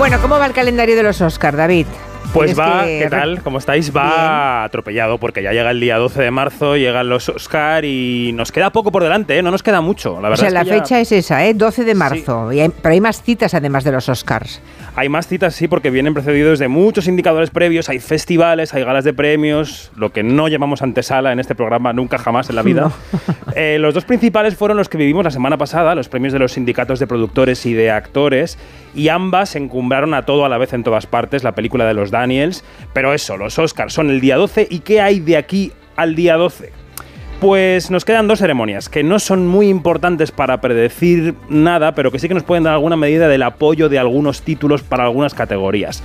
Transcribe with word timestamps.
Bueno, 0.00 0.16
¿cómo 0.22 0.38
va 0.38 0.46
el 0.46 0.54
calendario 0.54 0.96
de 0.96 1.02
los 1.02 1.20
Oscar, 1.20 1.54
David? 1.54 1.84
Pues 2.32 2.56
va, 2.58 2.84
que 2.84 3.00
¿qué 3.02 3.10
tal? 3.10 3.42
¿Cómo 3.42 3.58
estáis? 3.58 3.94
Va 3.94 4.62
atropellado 4.64 5.18
porque 5.18 5.42
ya 5.42 5.52
llega 5.52 5.70
el 5.72 5.80
día 5.80 5.98
12 5.98 6.22
de 6.22 6.30
marzo, 6.30 6.76
llegan 6.76 7.08
los 7.08 7.28
Oscar 7.28 7.84
y 7.84 8.30
nos 8.34 8.50
queda 8.52 8.70
poco 8.70 8.92
por 8.92 9.02
delante, 9.02 9.36
¿eh? 9.36 9.42
No 9.42 9.50
nos 9.50 9.62
queda 9.64 9.80
mucho, 9.80 10.12
la 10.22 10.28
O 10.28 10.30
verdad. 10.30 10.36
sea, 10.36 10.46
es 10.48 10.54
la 10.54 10.62
que 10.64 10.70
ya 10.70 10.74
fecha 10.76 11.00
es 11.00 11.10
esa, 11.12 11.44
¿eh? 11.44 11.54
12 11.54 11.84
de 11.84 11.94
marzo. 11.94 12.52
Y 12.52 12.60
hay- 12.60 12.68
pero 12.68 12.92
hay 12.92 13.00
más 13.00 13.20
citas 13.22 13.52
además 13.54 13.82
de 13.84 13.92
los 13.92 14.08
Oscars. 14.08 14.62
Hay 14.94 15.08
más 15.08 15.26
citas, 15.26 15.54
sí, 15.56 15.66
porque 15.66 15.90
vienen 15.90 16.14
precedidos 16.14 16.58
de 16.60 16.68
muchos 16.68 17.08
indicadores 17.08 17.50
previos, 17.50 17.88
hay 17.88 17.98
festivales, 17.98 18.72
hay 18.74 18.84
galas 18.84 19.02
de 19.04 19.12
premios, 19.12 19.90
lo 19.96 20.12
que 20.12 20.22
no 20.22 20.46
llamamos 20.46 20.82
antesala 20.82 21.32
en 21.32 21.40
este 21.40 21.54
programa 21.56 21.92
nunca 21.92 22.16
jamás 22.16 22.48
en 22.48 22.56
la 22.56 22.62
vida. 22.62 22.90
Eh, 23.56 23.78
los 23.80 23.94
dos 23.94 24.04
principales 24.04 24.54
fueron 24.54 24.76
los 24.76 24.88
que 24.88 24.96
vivimos 24.96 25.24
la 25.24 25.32
semana 25.32 25.58
pasada, 25.58 25.96
los 25.96 26.08
premios 26.08 26.32
de 26.32 26.38
los 26.38 26.52
sindicatos 26.52 27.00
de 27.00 27.08
productores 27.08 27.66
y 27.66 27.74
de 27.74 27.90
actores, 27.90 28.58
y 28.94 29.08
ambas 29.08 29.56
encumbraron 29.56 30.14
a 30.14 30.24
todo 30.24 30.44
a 30.44 30.48
la 30.48 30.58
vez 30.58 30.72
en 30.72 30.82
todas 30.82 31.06
partes, 31.06 31.44
la 31.44 31.54
película 31.54 31.86
de 31.86 31.94
los 31.94 32.10
Daniels, 32.10 32.64
pero 32.92 33.14
eso, 33.14 33.36
los 33.36 33.58
Oscars 33.58 33.92
son 33.92 34.10
el 34.10 34.20
día 34.20 34.36
12, 34.36 34.68
¿y 34.70 34.80
qué 34.80 35.00
hay 35.00 35.20
de 35.20 35.36
aquí 35.36 35.72
al 35.96 36.14
día 36.14 36.36
12? 36.36 36.72
Pues 37.40 37.90
nos 37.90 38.04
quedan 38.04 38.28
dos 38.28 38.40
ceremonias 38.40 38.90
que 38.90 39.02
no 39.02 39.18
son 39.18 39.46
muy 39.46 39.68
importantes 39.68 40.30
para 40.30 40.60
predecir 40.60 41.34
nada, 41.48 41.94
pero 41.94 42.10
que 42.10 42.18
sí 42.18 42.28
que 42.28 42.34
nos 42.34 42.42
pueden 42.42 42.64
dar 42.64 42.74
alguna 42.74 42.96
medida 42.96 43.28
del 43.28 43.42
apoyo 43.42 43.88
de 43.88 43.98
algunos 43.98 44.42
títulos 44.42 44.82
para 44.82 45.04
algunas 45.04 45.32
categorías. 45.32 46.02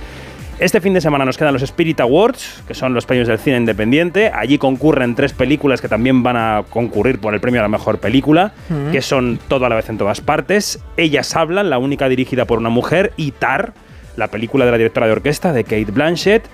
Este 0.58 0.80
fin 0.80 0.94
de 0.94 1.02
semana 1.02 1.26
nos 1.26 1.36
quedan 1.36 1.52
los 1.52 1.60
Spirit 1.60 2.00
Awards, 2.00 2.62
que 2.66 2.72
son 2.72 2.94
los 2.94 3.04
premios 3.04 3.28
del 3.28 3.38
cine 3.38 3.58
independiente. 3.58 4.30
Allí 4.34 4.56
concurren 4.56 5.14
tres 5.14 5.34
películas 5.34 5.82
que 5.82 5.88
también 5.88 6.22
van 6.22 6.38
a 6.38 6.64
concurrir 6.70 7.18
por 7.18 7.34
el 7.34 7.40
premio 7.40 7.60
a 7.60 7.62
la 7.62 7.68
mejor 7.68 7.98
película, 7.98 8.54
que 8.90 9.02
son 9.02 9.38
todo 9.48 9.66
a 9.66 9.68
la 9.68 9.76
vez 9.76 9.90
en 9.90 9.98
todas 9.98 10.22
partes. 10.22 10.80
Ellas 10.96 11.36
hablan, 11.36 11.68
la 11.68 11.76
única 11.76 12.08
dirigida 12.08 12.46
por 12.46 12.58
una 12.58 12.70
mujer, 12.70 13.12
y 13.18 13.32
Tar, 13.32 13.74
la 14.16 14.28
película 14.28 14.64
de 14.64 14.70
la 14.70 14.78
directora 14.78 15.06
de 15.06 15.12
orquesta 15.12 15.52
de 15.52 15.62
Kate 15.64 15.92
Blanchett. 15.92 16.44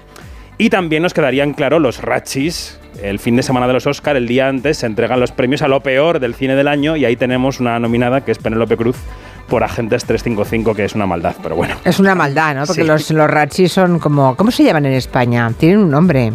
Y 0.58 0.68
también 0.68 1.04
nos 1.04 1.14
quedarían 1.14 1.52
claro 1.52 1.78
los 1.78 2.02
Ratchis. 2.02 2.80
El 3.00 3.20
fin 3.20 3.36
de 3.36 3.44
semana 3.44 3.68
de 3.68 3.72
los 3.74 3.86
Oscar, 3.86 4.16
el 4.16 4.26
día 4.26 4.48
antes, 4.48 4.78
se 4.78 4.86
entregan 4.86 5.20
los 5.20 5.30
premios 5.30 5.62
a 5.62 5.68
lo 5.68 5.80
peor 5.80 6.18
del 6.18 6.34
cine 6.34 6.56
del 6.56 6.66
año 6.66 6.96
y 6.96 7.04
ahí 7.04 7.14
tenemos 7.14 7.60
una 7.60 7.78
nominada 7.78 8.24
que 8.24 8.32
es 8.32 8.38
Penélope 8.38 8.76
Cruz 8.76 8.96
por 9.52 9.62
Agentes 9.64 10.06
355, 10.06 10.74
que 10.74 10.86
es 10.86 10.94
una 10.94 11.04
maldad, 11.06 11.34
pero 11.42 11.54
bueno. 11.56 11.74
Es 11.84 12.00
una 12.00 12.14
maldad, 12.14 12.54
¿no? 12.54 12.64
Porque 12.64 12.80
Sí. 12.80 12.88
los, 12.88 13.10
los 13.10 13.28
Ratchis 13.28 13.70
son 13.70 13.98
como... 13.98 14.34
¿Cómo 14.34 14.50
se 14.50 14.64
llaman 14.64 14.86
en 14.86 14.94
España? 14.94 15.52
Tienen 15.58 15.76
un 15.80 15.90
nombre. 15.90 16.32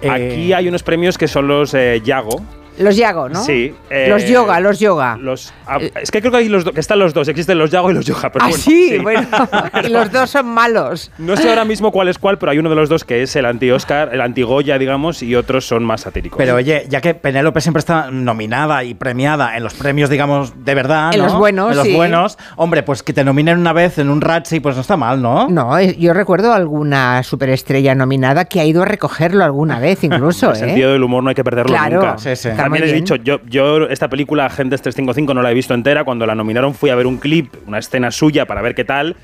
Eh, 0.00 0.08
Aquí 0.10 0.52
hay 0.54 0.66
unos 0.66 0.82
premios 0.82 1.18
que 1.18 1.28
son 1.28 1.48
los 1.48 1.74
eh, 1.74 2.00
Yago. 2.02 2.40
Los 2.78 2.96
Yago, 2.96 3.28
¿no? 3.28 3.42
Sí. 3.42 3.74
eh, 3.90 4.06
Los 4.08 4.26
yoga, 4.28 4.60
los 4.60 4.78
yoga. 4.78 5.16
Los, 5.16 5.52
ah, 5.66 5.78
es 6.00 6.10
que 6.10 6.20
creo 6.20 6.30
que, 6.32 6.38
hay 6.38 6.48
los 6.48 6.64
que 6.64 6.80
están 6.80 6.98
los 6.98 7.14
dos, 7.14 7.28
existen 7.28 7.58
los 7.58 7.70
Yago 7.70 7.90
y 7.90 7.94
los 7.94 8.04
Yoga. 8.04 8.30
Pero 8.30 8.44
ah, 8.44 8.48
bueno, 8.48 8.62
sí, 8.62 8.98
bueno. 8.98 9.26
y 9.84 9.88
los 9.88 10.12
dos 10.12 10.30
son 10.30 10.46
malos. 10.46 11.10
No 11.18 11.36
sé 11.36 11.48
ahora 11.48 11.64
mismo 11.64 11.90
cuál 11.92 12.08
es 12.08 12.18
cuál, 12.18 12.38
pero 12.38 12.52
hay 12.52 12.58
uno 12.58 12.68
de 12.70 12.76
los 12.76 12.88
dos 12.88 13.04
que 13.04 13.22
es 13.22 13.34
el 13.36 13.46
anti-Oscar, 13.46 14.10
el 14.12 14.20
anti-Goya, 14.20 14.78
digamos, 14.78 15.22
y 15.22 15.34
otros 15.34 15.66
son 15.66 15.84
más 15.84 16.02
satíricos. 16.02 16.36
Pero 16.38 16.54
oye, 16.56 16.84
ya 16.88 17.00
que 17.00 17.14
Penélope 17.14 17.60
siempre 17.60 17.80
está 17.80 18.10
nominada 18.10 18.84
y 18.84 18.94
premiada 18.94 19.56
en 19.56 19.62
los 19.62 19.74
premios, 19.74 20.10
digamos, 20.10 20.64
de 20.64 20.74
verdad. 20.74 21.12
En 21.14 21.20
¿no? 21.20 21.26
los 21.26 21.38
buenos, 21.38 21.70
En 21.70 21.76
los 21.76 21.86
sí. 21.86 21.94
buenos. 21.94 22.38
Hombre, 22.56 22.82
pues 22.82 23.02
que 23.02 23.12
te 23.12 23.24
nominen 23.24 23.58
una 23.58 23.72
vez 23.72 23.98
en 23.98 24.10
un 24.10 24.20
Ratzi, 24.20 24.60
pues 24.60 24.74
no 24.74 24.82
está 24.82 24.96
mal, 24.96 25.20
¿no? 25.22 25.48
No, 25.48 25.78
eh, 25.78 25.96
yo 25.98 26.12
recuerdo 26.12 26.52
alguna 26.52 27.22
superestrella 27.22 27.94
nominada 27.94 28.44
que 28.44 28.60
ha 28.60 28.64
ido 28.64 28.82
a 28.82 28.84
recogerlo 28.84 29.44
alguna 29.44 29.78
vez 29.78 30.04
incluso, 30.04 30.50
el 30.50 30.56
¿eh? 30.56 30.60
sentido 30.60 30.92
del 30.92 31.02
humor 31.02 31.22
no 31.22 31.28
hay 31.30 31.34
que 31.34 31.44
perderlo 31.44 31.72
Claro, 31.72 31.96
nunca. 31.96 32.18
Sí, 32.18 32.36
sí. 32.36 32.48
También 32.66 32.84
he 32.84 32.92
dicho, 32.92 33.16
yo, 33.16 33.40
yo 33.46 33.86
esta 33.88 34.08
película 34.08 34.46
Agentes 34.46 34.82
355 34.82 35.34
no 35.34 35.42
la 35.42 35.50
he 35.50 35.54
visto 35.54 35.74
entera. 35.74 36.04
Cuando 36.04 36.26
la 36.26 36.34
nominaron 36.34 36.74
fui 36.74 36.90
a 36.90 36.94
ver 36.94 37.06
un 37.06 37.18
clip, 37.18 37.54
una 37.66 37.78
escena 37.78 38.10
suya 38.10 38.46
para 38.46 38.62
ver 38.62 38.74
qué 38.74 38.84
tal. 38.84 39.16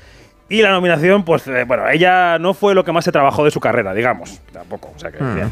Y 0.49 0.61
la 0.61 0.71
nominación, 0.71 1.23
pues 1.23 1.47
eh, 1.47 1.63
bueno, 1.65 1.87
ella 1.89 2.37
no 2.37 2.53
fue 2.53 2.75
lo 2.75 2.83
que 2.83 2.91
más 2.91 3.05
se 3.05 3.11
trabajó 3.11 3.45
de 3.45 3.51
su 3.51 3.59
carrera, 3.59 3.93
digamos. 3.93 4.39
Tampoco, 4.51 4.91
o 4.95 4.99
sea 4.99 5.09
que 5.11 5.17
bien. 5.23 5.49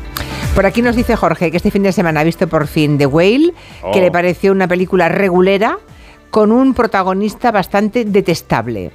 Por 0.53 0.66
aquí 0.66 0.81
nos 0.81 0.95
dice 0.98 1.16
Jorge 1.16 1.50
que 1.50 1.58
este 1.58 1.72
fin 1.72 1.81
de 1.83 1.92
semana 1.94 2.20
ha 2.20 2.23
visto 2.23 2.48
por 2.48 2.67
fin 2.67 2.98
The 2.98 3.05
Whale, 3.05 3.54
que 3.93 3.99
Oh. 3.99 4.02
le 4.02 4.11
pareció 4.11 4.52
una 4.52 4.67
película 4.67 5.08
regulera 5.10 5.77
con 6.30 6.52
un 6.52 6.73
protagonista 6.73 7.52
bastante 7.52 8.04
detestable. 8.05 8.92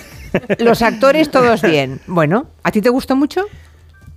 Los 0.58 0.82
actores 0.82 1.30
todos 1.30 1.62
bien. 1.62 2.00
Bueno, 2.06 2.46
¿a 2.62 2.70
ti 2.72 2.80
te 2.82 2.88
gustó 2.90 3.16
mucho? 3.16 3.42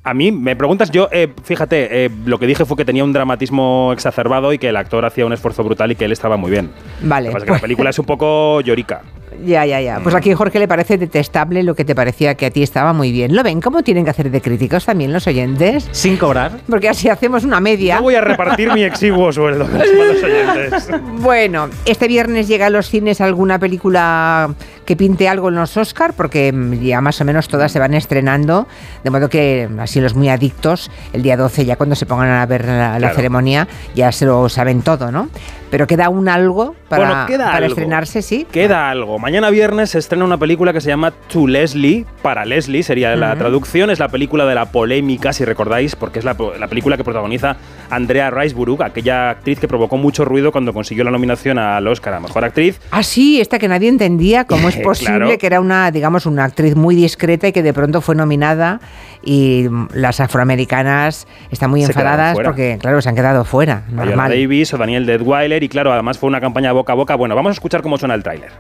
A 0.10 0.16
mí, 0.16 0.32
me 0.32 0.56
preguntas, 0.56 0.90
yo, 0.90 1.08
eh, 1.12 1.32
fíjate, 1.44 2.06
eh, 2.06 2.10
lo 2.26 2.40
que 2.40 2.48
dije 2.48 2.66
fue 2.66 2.76
que 2.76 2.84
tenía 2.84 3.04
un 3.04 3.14
dramatismo 3.14 3.92
exacerbado 3.94 4.52
y 4.54 4.58
que 4.58 4.70
el 4.70 4.76
actor 4.76 5.06
hacía 5.06 5.24
un 5.24 5.34
esfuerzo 5.34 5.64
brutal 5.64 5.92
y 5.92 5.96
que 5.96 6.06
él 6.06 6.12
estaba 6.12 6.36
muy 6.36 6.50
bien. 6.50 6.72
Vale. 7.04 7.28
Lo 7.28 7.30
que 7.30 7.34
pasa 7.34 7.46
es 7.46 7.48
que 7.48 7.54
la 7.58 7.62
película 7.62 7.90
es 7.92 8.00
un 8.00 8.08
poco 8.08 8.60
llorica. 8.62 9.04
Ya, 9.46 9.66
ya, 9.66 9.80
ya. 9.82 10.00
Pues 10.02 10.16
aquí 10.16 10.32
a 10.32 10.36
Jorge 10.36 10.60
le 10.60 10.68
parece 10.68 10.98
detestable 10.98 11.64
lo 11.64 11.76
que 11.76 11.86
te 11.86 11.96
parecía 11.96 12.36
que 12.36 12.46
a 12.48 12.52
ti 12.52 12.64
estaba 12.64 12.94
muy 12.94 13.12
bien. 13.12 13.36
¿Lo 13.36 13.44
ven 13.44 13.62
cómo 13.62 13.84
tienen 13.84 14.04
que 14.04 14.10
hacer 14.12 14.30
de 14.32 14.42
críticos 14.42 14.86
también 14.86 15.14
los 15.14 15.28
oyentes? 15.28 15.88
Sin 15.92 16.18
cobrar. 16.18 16.60
Porque 16.70 16.90
así 16.90 17.10
hacemos 17.10 17.44
una 17.44 17.60
media. 17.60 17.98
Yo 17.98 18.04
voy 18.04 18.16
a 18.16 18.22
repartir 18.22 18.72
mi 18.74 18.84
exiguo 18.84 19.32
sueldo 19.32 19.68
los 19.68 20.24
oyentes. 20.24 20.90
Bueno, 21.20 21.70
este 21.86 22.08
viernes 22.08 22.48
llega 22.48 22.68
a 22.68 22.70
los 22.70 22.90
cines 22.90 23.20
alguna 23.22 23.60
película 23.60 24.54
que 24.86 24.96
pinte 24.96 25.28
algo 25.28 25.50
en 25.50 25.56
los 25.56 25.76
Oscar, 25.78 26.14
porque 26.14 26.52
mm, 26.52 26.82
ya 26.82 27.02
más 27.02 27.20
o 27.22 27.26
menos 27.26 27.48
todas 27.48 27.72
se 27.72 27.80
van 27.80 27.94
estrenando, 27.94 28.68
de 29.04 29.10
modo 29.10 29.30
que 29.30 29.68
mm, 29.70 29.80
así 29.82 30.00
los 30.02 30.16
muy 30.16 30.30
adictos, 30.30 30.90
el 31.14 31.22
día 31.22 31.38
12 31.38 31.66
ya 31.66 31.76
cuando 31.76 31.96
se 31.96 32.06
pongan 32.06 32.30
a 32.30 32.46
ver 32.46 32.66
la, 32.66 32.94
la 32.94 32.98
Claro. 33.00 33.16
ceremonia, 33.16 33.68
ya 33.96 34.12
se 34.12 34.26
lo 34.26 34.48
saben 34.50 34.82
todo, 34.82 35.12
¿no? 35.12 35.30
Pero 35.70 35.86
queda 35.88 36.10
un 36.10 36.28
algo 36.28 36.76
para, 36.88 37.06
Bueno, 37.06 37.26
queda 37.28 37.46
para 37.46 37.58
algo. 37.58 37.68
estrenarse, 37.70 38.22
sí. 38.22 38.48
Queda 38.52 38.90
algo. 38.90 39.20
Mañana 39.20 39.50
viernes 39.50 39.92
se 39.92 40.00
estrena 40.00 40.26
una 40.26 40.38
película 40.38 40.74
que 40.74 40.82
se 40.82 40.90
llama 40.90 41.12
To 41.32 41.48
Leslie, 41.48 42.06
para 42.22 42.46
Leslie 42.46 42.82
sería 42.84 43.16
la 43.16 43.36
traducción. 43.36 43.90
Es 43.90 44.00
la 44.00 44.08
película 44.10 44.46
de 44.46 44.56
la 44.56 44.66
polémica, 44.72 45.32
si 45.34 45.46
recordáis, 45.46 45.96
porque 45.96 46.20
es 46.20 46.26
la, 46.26 46.36
la 46.60 46.68
película 46.68 46.98
que 46.98 47.04
protagoniza 47.04 47.56
Andrea 47.90 48.32
Riseborough, 48.32 48.82
aquella 48.82 49.30
actriz 49.30 49.60
que 49.60 49.68
provocó 49.68 49.98
mucho 49.98 50.26
ruido 50.26 50.52
cuando 50.52 50.74
consiguió 50.74 51.04
la 51.04 51.12
nominación 51.12 51.60
al 51.60 51.86
Oscar 51.88 52.16
a 52.16 52.20
Mejor 52.20 52.44
Actriz. 52.46 52.80
Ah, 52.92 53.04
sí, 53.04 53.40
esta 53.40 53.60
que 53.60 53.68
nadie 53.68 53.90
entendía 53.90 54.46
cómo 54.46 54.70
es 54.70 54.76
posible 54.84 55.10
Claro. 55.20 55.38
que 55.38 55.46
era 55.48 55.60
una, 55.62 55.92
digamos, 55.92 56.26
una 56.26 56.46
actriz 56.46 56.76
muy 56.76 56.96
discreta 56.96 57.48
y 57.48 57.52
que 57.52 57.62
de 57.64 57.74
pronto 57.74 58.02
fue 58.02 58.16
nominada 58.16 58.80
y 59.24 59.68
las 59.94 60.20
afroamericanas 60.20 61.28
están 61.52 61.70
muy 61.70 61.82
Se 61.82 61.88
enfadadas 61.88 62.38
porque, 62.44 62.78
claro, 62.82 63.02
se 63.02 63.10
han 63.10 63.16
quedado 63.16 63.46
fuera. 63.46 63.84
Normal. 63.92 64.32
Davis 64.32 64.74
o 64.74 64.78
Daniel 64.78 65.06
Deadweiler 65.06 65.59
y 65.64 65.70
claro, 65.70 65.92
además 65.92 66.18
fue 66.18 66.28
una 66.28 66.42
campaña 66.42 66.72
boca 66.72 66.94
a 66.94 66.96
boca. 66.96 67.16
Bueno, 67.16 67.36
vamos 67.36 67.52
a 67.52 67.54
escuchar 67.54 67.82
cómo 67.82 67.98
suena 67.98 68.16
el 68.16 68.24
tráiler. 68.24 68.52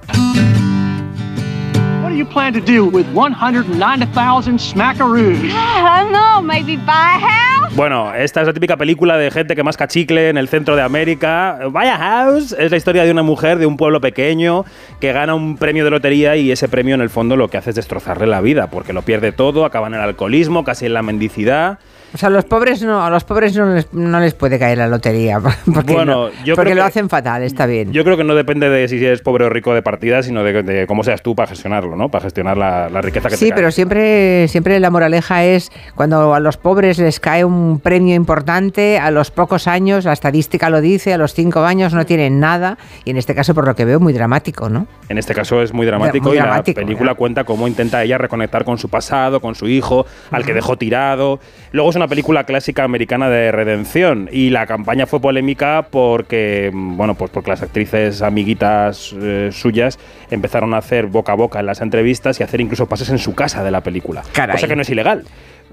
What 2.01 2.09
do 2.09 2.15
you 2.15 2.25
plan 2.25 2.53
to 2.53 2.59
do 2.59 2.85
with 2.85 3.05
190,000 3.13 4.59
smackaroos? 4.59 5.37
I 5.43 6.03
don't 6.03 6.11
know, 6.11 6.41
maybe 6.41 6.77
buy 6.77 7.15
a 7.15 7.19
house? 7.19 7.49
Bueno, 7.75 8.13
esta 8.13 8.41
es 8.41 8.47
la 8.47 8.53
típica 8.53 8.77
película 8.77 9.17
de 9.17 9.31
gente 9.31 9.55
que 9.55 9.63
masca 9.63 9.87
chicle 9.87 10.29
en 10.29 10.37
el 10.37 10.49
centro 10.49 10.75
de 10.75 10.81
América. 10.81 11.59
Vaya 11.71 11.97
House 11.97 12.51
es 12.57 12.71
la 12.71 12.77
historia 12.77 13.05
de 13.05 13.11
una 13.11 13.23
mujer 13.23 13.57
de 13.57 13.65
un 13.65 13.77
pueblo 13.77 14.01
pequeño 14.01 14.65
que 14.99 15.13
gana 15.13 15.35
un 15.35 15.55
premio 15.55 15.85
de 15.85 15.91
lotería 15.91 16.35
y 16.35 16.51
ese 16.51 16.67
premio 16.67 16.95
en 16.95 17.01
el 17.01 17.09
fondo 17.09 17.35
lo 17.35 17.47
que 17.47 17.57
hace 17.57 17.69
es 17.69 17.75
destrozarle 17.75 18.27
la 18.27 18.41
vida 18.41 18.67
porque 18.67 18.91
lo 18.91 19.03
pierde 19.03 19.31
todo, 19.31 19.65
acaba 19.65 19.87
en 19.87 19.93
el 19.93 20.01
alcoholismo, 20.01 20.63
casi 20.63 20.87
en 20.87 20.93
la 20.93 21.03
mendicidad. 21.03 21.79
O 22.13 22.17
sea, 22.17 22.27
a 22.27 22.31
los 22.31 22.45
pobres 22.45 22.81
no, 22.81 23.03
a 23.05 23.09
los 23.09 23.23
pobres 23.23 23.55
no 23.55 23.73
les, 23.73 23.93
no 23.93 24.19
les 24.19 24.33
puede 24.33 24.57
caer 24.57 24.77
la 24.79 24.87
lotería. 24.87 25.39
Porque, 25.73 25.93
Bueno, 25.93 26.29
no- 26.29 26.43
yo 26.43 26.55
porque 26.55 26.71
creo 26.71 26.75
lo 26.75 26.81
que- 26.83 26.87
hacen 26.87 27.09
fatal, 27.09 27.43
está 27.43 27.65
bien. 27.65 27.91
Yo 27.91 28.03
creo 28.03 28.17
que 28.17 28.23
no 28.23 28.35
depende 28.35 28.69
de 28.69 28.87
si 28.87 28.97
eres 29.03 29.21
pobre 29.21 29.45
o 29.45 29.49
rico 29.49 29.73
de 29.73 29.81
partida, 29.81 30.23
sino 30.23 30.43
de, 30.43 30.63
de 30.63 30.87
cómo 30.87 31.03
seas 31.03 31.21
tú 31.21 31.35
para 31.35 31.47
gestionarlo, 31.49 31.95
¿no? 31.95 32.09
Para 32.09 32.23
gestionar 32.23 32.57
la, 32.57 32.89
la 32.89 33.01
riqueza 33.01 33.29
que 33.29 33.35
te 33.35 33.39
Sí, 33.39 33.49
cae. 33.49 33.55
pero 33.55 33.71
siempre, 33.71 34.47
siempre 34.47 34.79
la 34.79 34.89
moraleja 34.89 35.43
es 35.43 35.71
cuando 35.95 36.33
a 36.33 36.39
los 36.39 36.57
pobres 36.57 36.97
les 36.99 37.19
cae 37.19 37.45
un 37.45 37.79
premio 37.79 38.15
importante, 38.15 38.97
a 38.99 39.11
los 39.11 39.31
pocos 39.31 39.67
años, 39.67 40.05
la 40.05 40.13
estadística 40.13 40.69
lo 40.69 40.81
dice, 40.81 41.13
a 41.13 41.17
los 41.17 41.33
cinco 41.33 41.61
años 41.61 41.93
no 41.93 42.05
tienen 42.05 42.39
nada, 42.39 42.77
y 43.05 43.11
en 43.11 43.17
este 43.17 43.35
caso, 43.35 43.53
por 43.53 43.65
lo 43.67 43.75
que 43.75 43.85
veo, 43.85 43.99
muy 43.99 44.13
dramático, 44.13 44.69
¿no? 44.69 44.87
En 45.09 45.17
este 45.17 45.33
caso 45.35 45.61
es 45.61 45.73
muy 45.73 45.85
dramático 45.85 46.29
Muy 46.29 46.37
y 46.37 46.41
la 46.41 46.63
película 46.63 47.13
cuenta 47.15 47.43
cómo 47.43 47.67
intenta 47.67 48.03
ella 48.03 48.17
reconectar 48.17 48.63
con 48.65 48.77
su 48.77 48.89
pasado, 48.89 49.39
con 49.41 49.55
su 49.55 49.67
hijo, 49.67 50.05
al 50.31 50.45
que 50.45 50.53
dejó 50.53 50.77
tirado. 50.77 51.39
Luego 51.71 51.89
es 51.89 51.95
una 51.99 52.07
película 52.07 52.45
clásica 52.45 52.85
americana 52.85 53.29
de 53.29 53.51
redención 53.51 54.29
y 54.31 54.51
la 54.51 54.65
campaña 54.65 55.05
fue 55.05 55.19
polémica 55.19 55.87
porque, 55.91 56.71
mm, 56.73 56.95
bueno, 56.95 57.15
pues 57.15 57.29
porque 57.29 57.49
las 57.49 57.61
actrices 57.61 58.21
amiguitas 58.21 59.13
eh, 59.21 59.49
suyas 59.51 59.99
empezaron 60.31 60.73
a 60.73 60.77
hacer 60.77 61.07
boca 61.07 61.33
a 61.33 61.35
boca 61.35 61.59
en 61.59 61.65
las 61.65 61.81
entrevistas 61.81 62.39
y 62.39 62.43
hacer 62.43 62.61
incluso 62.61 62.85
pases 62.85 63.09
en 63.09 63.17
su 63.17 63.35
casa 63.35 63.65
de 63.65 63.71
la 63.71 63.81
película. 63.81 64.23
Caray. 64.31 64.55
Cosa 64.55 64.67
que 64.69 64.77
no 64.77 64.81
es 64.81 64.89
ilegal. 64.89 65.25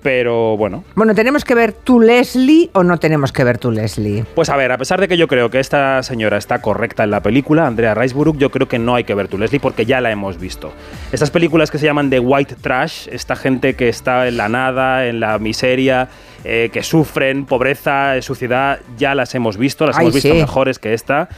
Pero 0.02 0.56
bueno, 0.56 0.84
Bueno, 0.94 1.14
¿tenemos 1.14 1.44
que 1.44 1.54
ver 1.54 1.72
tu 1.72 2.00
Leslie 2.00 2.70
o 2.74 2.84
no 2.84 2.98
tenemos 2.98 3.32
que 3.32 3.42
ver 3.44 3.58
tu 3.58 3.70
Leslie? 3.70 4.24
Pues 4.34 4.50
a 4.50 4.56
ver, 4.56 4.70
a 4.70 4.78
pesar 4.78 5.00
de 5.00 5.08
que 5.08 5.16
yo 5.16 5.26
creo 5.26 5.50
que 5.50 5.58
esta 5.58 6.02
señora 6.02 6.36
está 6.36 6.60
correcta 6.60 7.02
en 7.04 7.10
la 7.10 7.20
película, 7.22 7.66
Andrea 7.66 7.94
Riseborough, 7.94 8.36
yo 8.36 8.50
creo 8.50 8.68
que 8.68 8.78
no 8.78 8.94
hay 8.94 9.04
que 9.04 9.14
ver 9.14 9.28
tu 9.28 9.38
Leslie 9.38 9.58
porque 9.60 9.84
ya 9.86 10.00
la 10.00 10.10
hemos 10.12 10.38
visto. 10.38 10.72
Estas 11.12 11.30
películas 11.30 11.70
que 11.70 11.78
se 11.78 11.86
llaman 11.86 12.10
de 12.10 12.20
white 12.20 12.56
trash, 12.60 13.08
esta 13.10 13.34
gente 13.36 13.74
que 13.74 13.88
está 13.88 14.28
en 14.28 14.36
la 14.36 14.48
nada, 14.48 15.06
en 15.06 15.18
la 15.18 15.38
miseria, 15.38 16.08
eh, 16.44 16.70
que 16.72 16.82
sufren 16.82 17.44
pobreza, 17.46 18.16
eh, 18.16 18.22
suciedad, 18.22 18.78
ya 18.96 19.14
las 19.14 19.34
hemos 19.34 19.56
visto, 19.56 19.86
las 19.86 19.96
Ay, 19.96 20.04
hemos 20.04 20.14
visto 20.14 20.32
sí. 20.32 20.38
mejores 20.38 20.78
que 20.78 20.94
esta. 20.94 21.28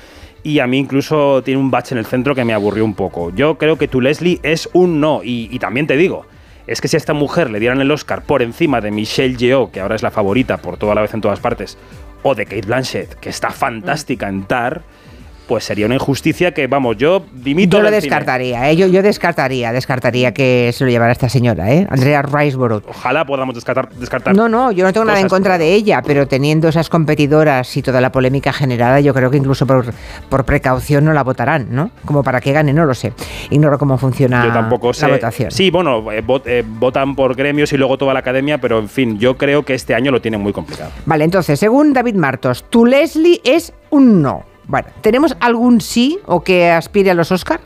y 0.42 0.60
a 0.60 0.66
mí 0.66 0.78
incluso 0.78 1.42
tiene 1.42 1.60
un 1.60 1.70
bache 1.70 1.94
en 1.94 1.98
el 1.98 2.06
centro 2.06 2.34
que 2.34 2.44
me 2.44 2.52
aburrió 2.54 2.84
un 2.84 2.94
poco. 2.94 3.30
Yo 3.34 3.56
creo 3.58 3.76
que 3.78 3.88
tu 3.88 4.00
Leslie 4.00 4.40
es 4.42 4.68
un 4.72 5.00
no 5.00 5.22
y, 5.24 5.48
y 5.50 5.58
también 5.58 5.86
te 5.86 5.96
digo, 5.96 6.26
es 6.68 6.82
que 6.82 6.88
si 6.88 6.96
a 6.96 6.98
esta 6.98 7.14
mujer 7.14 7.50
le 7.50 7.60
dieran 7.60 7.80
el 7.80 7.90
Oscar 7.90 8.22
por 8.22 8.42
encima 8.42 8.82
de 8.82 8.90
Michelle 8.90 9.36
Yeoh, 9.36 9.70
que 9.72 9.80
ahora 9.80 9.96
es 9.96 10.02
la 10.02 10.10
favorita 10.10 10.58
por 10.58 10.76
toda 10.76 10.94
la 10.94 11.00
vez 11.00 11.14
en 11.14 11.22
todas 11.22 11.40
partes, 11.40 11.78
o 12.22 12.34
de 12.34 12.44
Kate 12.44 12.66
Blanchett, 12.66 13.14
que 13.14 13.30
está 13.30 13.50
fantástica 13.50 14.28
en 14.28 14.44
Tar, 14.44 14.82
pues 15.48 15.64
sería 15.64 15.86
una 15.86 15.94
injusticia 15.94 16.52
que, 16.52 16.66
vamos, 16.66 16.96
yo 16.98 17.24
dimito 17.32 17.78
Yo 17.78 17.82
lo 17.82 17.90
descartaría, 17.90 18.70
¿eh? 18.70 18.76
yo, 18.76 18.86
yo 18.86 19.02
descartaría, 19.02 19.72
descartaría 19.72 20.32
que 20.34 20.70
se 20.74 20.84
lo 20.84 20.90
llevara 20.90 21.10
esta 21.10 21.28
señora, 21.28 21.72
¿eh? 21.72 21.86
Andrea 21.90 22.22
Riseborough. 22.22 22.82
Ojalá 22.88 23.24
podamos 23.24 23.54
descartar. 23.54 23.88
descartar 23.88 24.36
No, 24.36 24.48
no, 24.48 24.70
yo 24.70 24.84
no 24.84 24.92
tengo 24.92 25.06
nada 25.06 25.20
en 25.20 25.28
contra 25.28 25.56
de 25.58 25.72
ella, 25.74 26.02
pero 26.06 26.28
teniendo 26.28 26.68
esas 26.68 26.88
competidoras 26.90 27.76
y 27.76 27.82
toda 27.82 28.00
la 28.00 28.12
polémica 28.12 28.52
generada, 28.52 29.00
yo 29.00 29.14
creo 29.14 29.30
que 29.30 29.38
incluso 29.38 29.66
por, 29.66 29.86
por 30.28 30.44
precaución 30.44 31.04
no 31.06 31.12
la 31.14 31.24
votarán, 31.24 31.68
¿no? 31.70 31.90
Como 32.04 32.22
para 32.22 32.40
que 32.40 32.52
gane, 32.52 32.72
no 32.74 32.84
lo 32.84 32.94
sé. 32.94 33.14
Ignoro 33.50 33.78
cómo 33.78 33.96
funciona 33.96 34.44
Yo 34.44 34.52
tampoco 34.52 34.92
sé. 34.92 35.06
la 35.06 35.14
votación. 35.14 35.50
Sí, 35.50 35.70
bueno, 35.70 36.12
eh, 36.12 36.22
vot- 36.22 36.42
eh, 36.46 36.62
votan 36.66 37.16
por 37.16 37.34
gremios 37.34 37.72
y 37.72 37.78
luego 37.78 37.96
toda 37.96 38.12
la 38.12 38.20
academia, 38.20 38.58
pero 38.60 38.78
en 38.78 38.88
fin, 38.90 39.18
yo 39.18 39.38
creo 39.38 39.64
que 39.64 39.72
este 39.74 39.94
año 39.94 40.10
lo 40.12 40.20
tienen 40.20 40.40
muy 40.42 40.52
complicado. 40.52 40.90
Vale, 41.06 41.24
entonces, 41.24 41.58
según 41.58 41.94
David 41.94 42.16
Martos, 42.16 42.64
tu 42.68 42.84
Leslie 42.84 43.40
es 43.44 43.72
un 43.90 44.20
no. 44.20 44.44
Bueno, 44.68 44.88
¿tenemos 45.00 45.34
algún 45.40 45.80
sí 45.80 46.18
o 46.26 46.44
que 46.44 46.70
aspire 46.70 47.10
a 47.10 47.14
los 47.14 47.32
Oscar? 47.32 47.60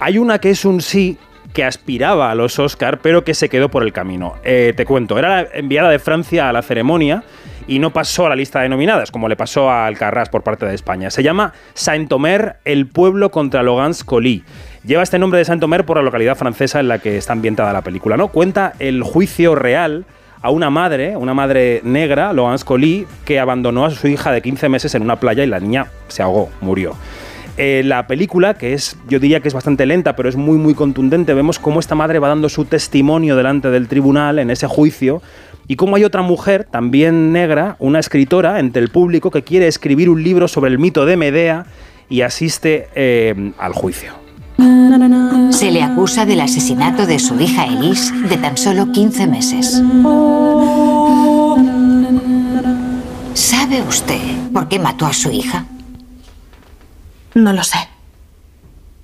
Hay 0.00 0.18
una 0.18 0.40
que 0.40 0.50
es 0.50 0.64
un 0.64 0.80
sí 0.80 1.16
que 1.52 1.64
aspiraba 1.64 2.32
a 2.32 2.34
los 2.34 2.58
Oscar, 2.58 2.98
pero 3.00 3.22
que 3.24 3.32
se 3.32 3.48
quedó 3.48 3.70
por 3.70 3.84
el 3.84 3.92
camino. 3.92 4.34
Eh, 4.42 4.74
te 4.76 4.84
cuento, 4.84 5.18
era 5.18 5.42
la 5.42 5.48
enviada 5.54 5.88
de 5.88 6.00
Francia 6.00 6.48
a 6.48 6.52
la 6.52 6.62
ceremonia 6.62 7.22
y 7.68 7.78
no 7.78 7.92
pasó 7.92 8.26
a 8.26 8.28
la 8.30 8.34
lista 8.34 8.60
de 8.60 8.68
nominadas, 8.68 9.12
como 9.12 9.28
le 9.28 9.36
pasó 9.36 9.70
a 9.70 9.86
Alcarrás 9.86 10.30
por 10.30 10.42
parte 10.42 10.66
de 10.66 10.74
España. 10.74 11.10
Se 11.10 11.22
llama 11.22 11.52
Saint-Omer, 11.74 12.56
el 12.64 12.88
pueblo 12.88 13.30
contra 13.30 13.62
Logans 13.62 14.02
Colly. 14.02 14.42
Lleva 14.84 15.04
este 15.04 15.18
nombre 15.20 15.38
de 15.38 15.44
Saint-Omer 15.44 15.84
por 15.84 15.96
la 15.96 16.02
localidad 16.02 16.36
francesa 16.36 16.80
en 16.80 16.88
la 16.88 16.98
que 16.98 17.16
está 17.16 17.34
ambientada 17.34 17.72
la 17.72 17.82
película. 17.82 18.16
¿no? 18.16 18.28
Cuenta 18.28 18.72
el 18.80 19.04
juicio 19.04 19.54
real 19.54 20.06
a 20.40 20.50
una 20.50 20.70
madre, 20.70 21.16
una 21.16 21.34
madre 21.34 21.80
negra, 21.84 22.32
Logans 22.32 22.64
Colly, 22.64 23.06
que 23.24 23.40
abandonó 23.40 23.84
a 23.84 23.90
su 23.90 24.08
hija 24.08 24.32
de 24.32 24.42
15 24.42 24.68
meses 24.68 24.94
en 24.94 25.02
una 25.02 25.16
playa 25.16 25.44
y 25.44 25.46
la 25.46 25.60
niña 25.60 25.88
se 26.08 26.22
ahogó, 26.22 26.50
murió. 26.60 26.94
Eh, 27.56 27.82
la 27.84 28.06
película, 28.06 28.54
que 28.54 28.72
es, 28.72 28.96
yo 29.08 29.18
diría 29.18 29.40
que 29.40 29.48
es 29.48 29.54
bastante 29.54 29.84
lenta, 29.84 30.14
pero 30.14 30.28
es 30.28 30.36
muy, 30.36 30.58
muy 30.58 30.74
contundente, 30.74 31.34
vemos 31.34 31.58
cómo 31.58 31.80
esta 31.80 31.96
madre 31.96 32.20
va 32.20 32.28
dando 32.28 32.48
su 32.48 32.64
testimonio 32.66 33.34
delante 33.34 33.70
del 33.70 33.88
tribunal 33.88 34.38
en 34.38 34.50
ese 34.50 34.68
juicio 34.68 35.22
y 35.66 35.74
cómo 35.74 35.96
hay 35.96 36.04
otra 36.04 36.22
mujer, 36.22 36.64
también 36.64 37.32
negra, 37.32 37.74
una 37.80 37.98
escritora 37.98 38.60
entre 38.60 38.80
el 38.80 38.90
público 38.90 39.32
que 39.32 39.42
quiere 39.42 39.66
escribir 39.66 40.08
un 40.08 40.22
libro 40.22 40.46
sobre 40.46 40.70
el 40.70 40.78
mito 40.78 41.04
de 41.04 41.16
Medea 41.16 41.66
y 42.08 42.22
asiste 42.22 42.88
eh, 42.94 43.52
al 43.58 43.72
juicio. 43.72 44.12
Se 45.50 45.70
le 45.70 45.82
acusa 45.82 46.26
del 46.26 46.40
asesinato 46.40 47.06
de 47.06 47.18
su 47.18 47.38
hija 47.40 47.66
Elise 47.66 48.12
de 48.28 48.36
tan 48.36 48.56
solo 48.56 48.90
15 48.92 49.26
meses. 49.26 49.82
Usted 53.88 54.20
por 54.52 54.68
qué 54.68 54.78
mató 54.78 55.06
a 55.06 55.12
su 55.12 55.30
hija? 55.30 55.64
No 57.34 57.52
lo 57.52 57.62
sé. 57.62 57.78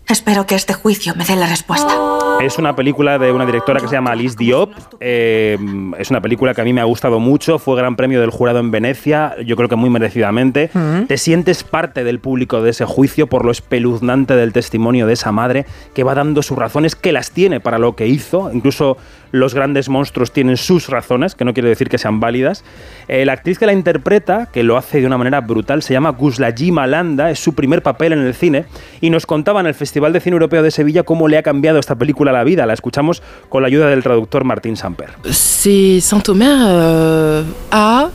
Espero 0.07 0.45
que 0.47 0.55
este 0.55 0.75
juicio 0.75 1.15
me 1.17 1.25
dé 1.25 1.35
la 1.35 1.47
respuesta. 1.47 1.97
Es 2.41 2.59
una 2.59 2.77
película 2.77 3.19
de 3.19 3.33
una 3.33 3.47
directora 3.47 3.81
que 3.81 3.89
se 3.89 3.95
llama 3.95 4.11
Alice 4.11 4.37
Diop. 4.39 4.73
Eh, 5.01 5.57
es 5.99 6.11
una 6.11 6.21
película 6.21 6.53
que 6.53 6.61
a 6.61 6.65
mí 6.65 6.75
me 6.75 6.83
ha 6.83 6.85
gustado 6.85 7.21
mucho. 7.21 7.59
Fue 7.59 7.75
gran 7.77 7.97
premio 7.97 8.21
del 8.21 8.29
jurado 8.29 8.59
en 8.59 8.71
Venecia. 8.71 9.35
Yo 9.47 9.57
creo 9.57 9.69
que 9.71 9.77
muy 9.77 9.89
merecidamente. 9.89 10.71
Te 11.09 11.17
sientes 11.17 11.65
parte 11.65 12.05
del 12.05 12.19
público 12.19 12.61
de 12.61 12.71
ese 12.71 12.85
juicio 12.85 13.29
por 13.29 13.47
lo 13.47 13.51
espeluznante 13.51 14.37
del 14.37 14.53
testimonio 14.53 15.07
de 15.07 15.15
esa 15.15 15.33
madre 15.33 15.65
que 15.95 16.05
va 16.05 16.15
dando 16.15 16.43
sus 16.43 16.59
razones, 16.59 16.97
que 16.97 17.13
las 17.13 17.31
tiene 17.31 17.61
para 17.61 17.79
lo 17.79 17.97
que 17.97 18.07
hizo. 18.07 18.51
Incluso 18.53 18.99
los 19.35 19.53
grandes 19.53 19.89
monstruos 19.89 20.33
tienen 20.33 20.57
sus 20.57 20.89
razones, 20.89 21.35
que 21.35 21.45
no 21.45 21.53
quiere 21.55 21.69
decir 21.69 21.89
que 21.89 21.99
sean 21.99 22.21
válidas. 22.21 22.65
Eh, 23.09 23.25
la 23.25 23.33
actriz 23.33 23.59
que 23.59 23.67
la 23.67 23.73
interpreta, 23.73 24.49
que 24.53 24.63
lo 24.63 24.77
hace 24.77 25.01
de 25.01 25.07
una 25.07 25.19
manera 25.19 25.41
brutal, 25.41 25.83
se 25.83 25.93
llama 25.93 26.11
Guslaji 26.11 26.71
Malanda. 26.71 27.33
Es 27.33 27.41
su 27.41 27.53
primer 27.53 27.83
papel 27.83 28.13
en 28.13 28.21
el 28.21 28.35
cine. 28.35 28.67
Y 29.01 29.11
nos 29.11 29.27
contaba 29.27 29.59
en 29.59 29.67
el 29.67 29.75
Festival 29.75 30.13
de 30.13 30.21
Cine 30.21 30.35
Europeo 30.35 30.63
de 30.63 30.71
Sevilla 30.71 31.03
cómo 31.03 31.27
le 31.27 31.37
ha 31.37 31.43
cambiado 31.43 31.81
esta 31.81 31.97
película 31.97 32.31
la 32.31 32.45
vida. 32.45 32.65
La 32.65 32.75
escuchamos 32.75 33.23
con 33.49 33.63
la 33.63 33.67
ayuda 33.67 33.89
del 33.89 34.05
traductor 34.05 34.45
Martín 34.45 34.77
Samper. 34.77 35.11
C'est 35.25 36.01
Saint-Omer 36.01 36.57
euh, 36.69 37.43
a 37.73 38.11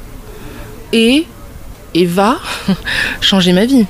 et, 0.94 1.26
et 1.94 2.06
va 2.06 2.38
changer 3.20 3.52
ma 3.52 3.66
vie 3.66 3.86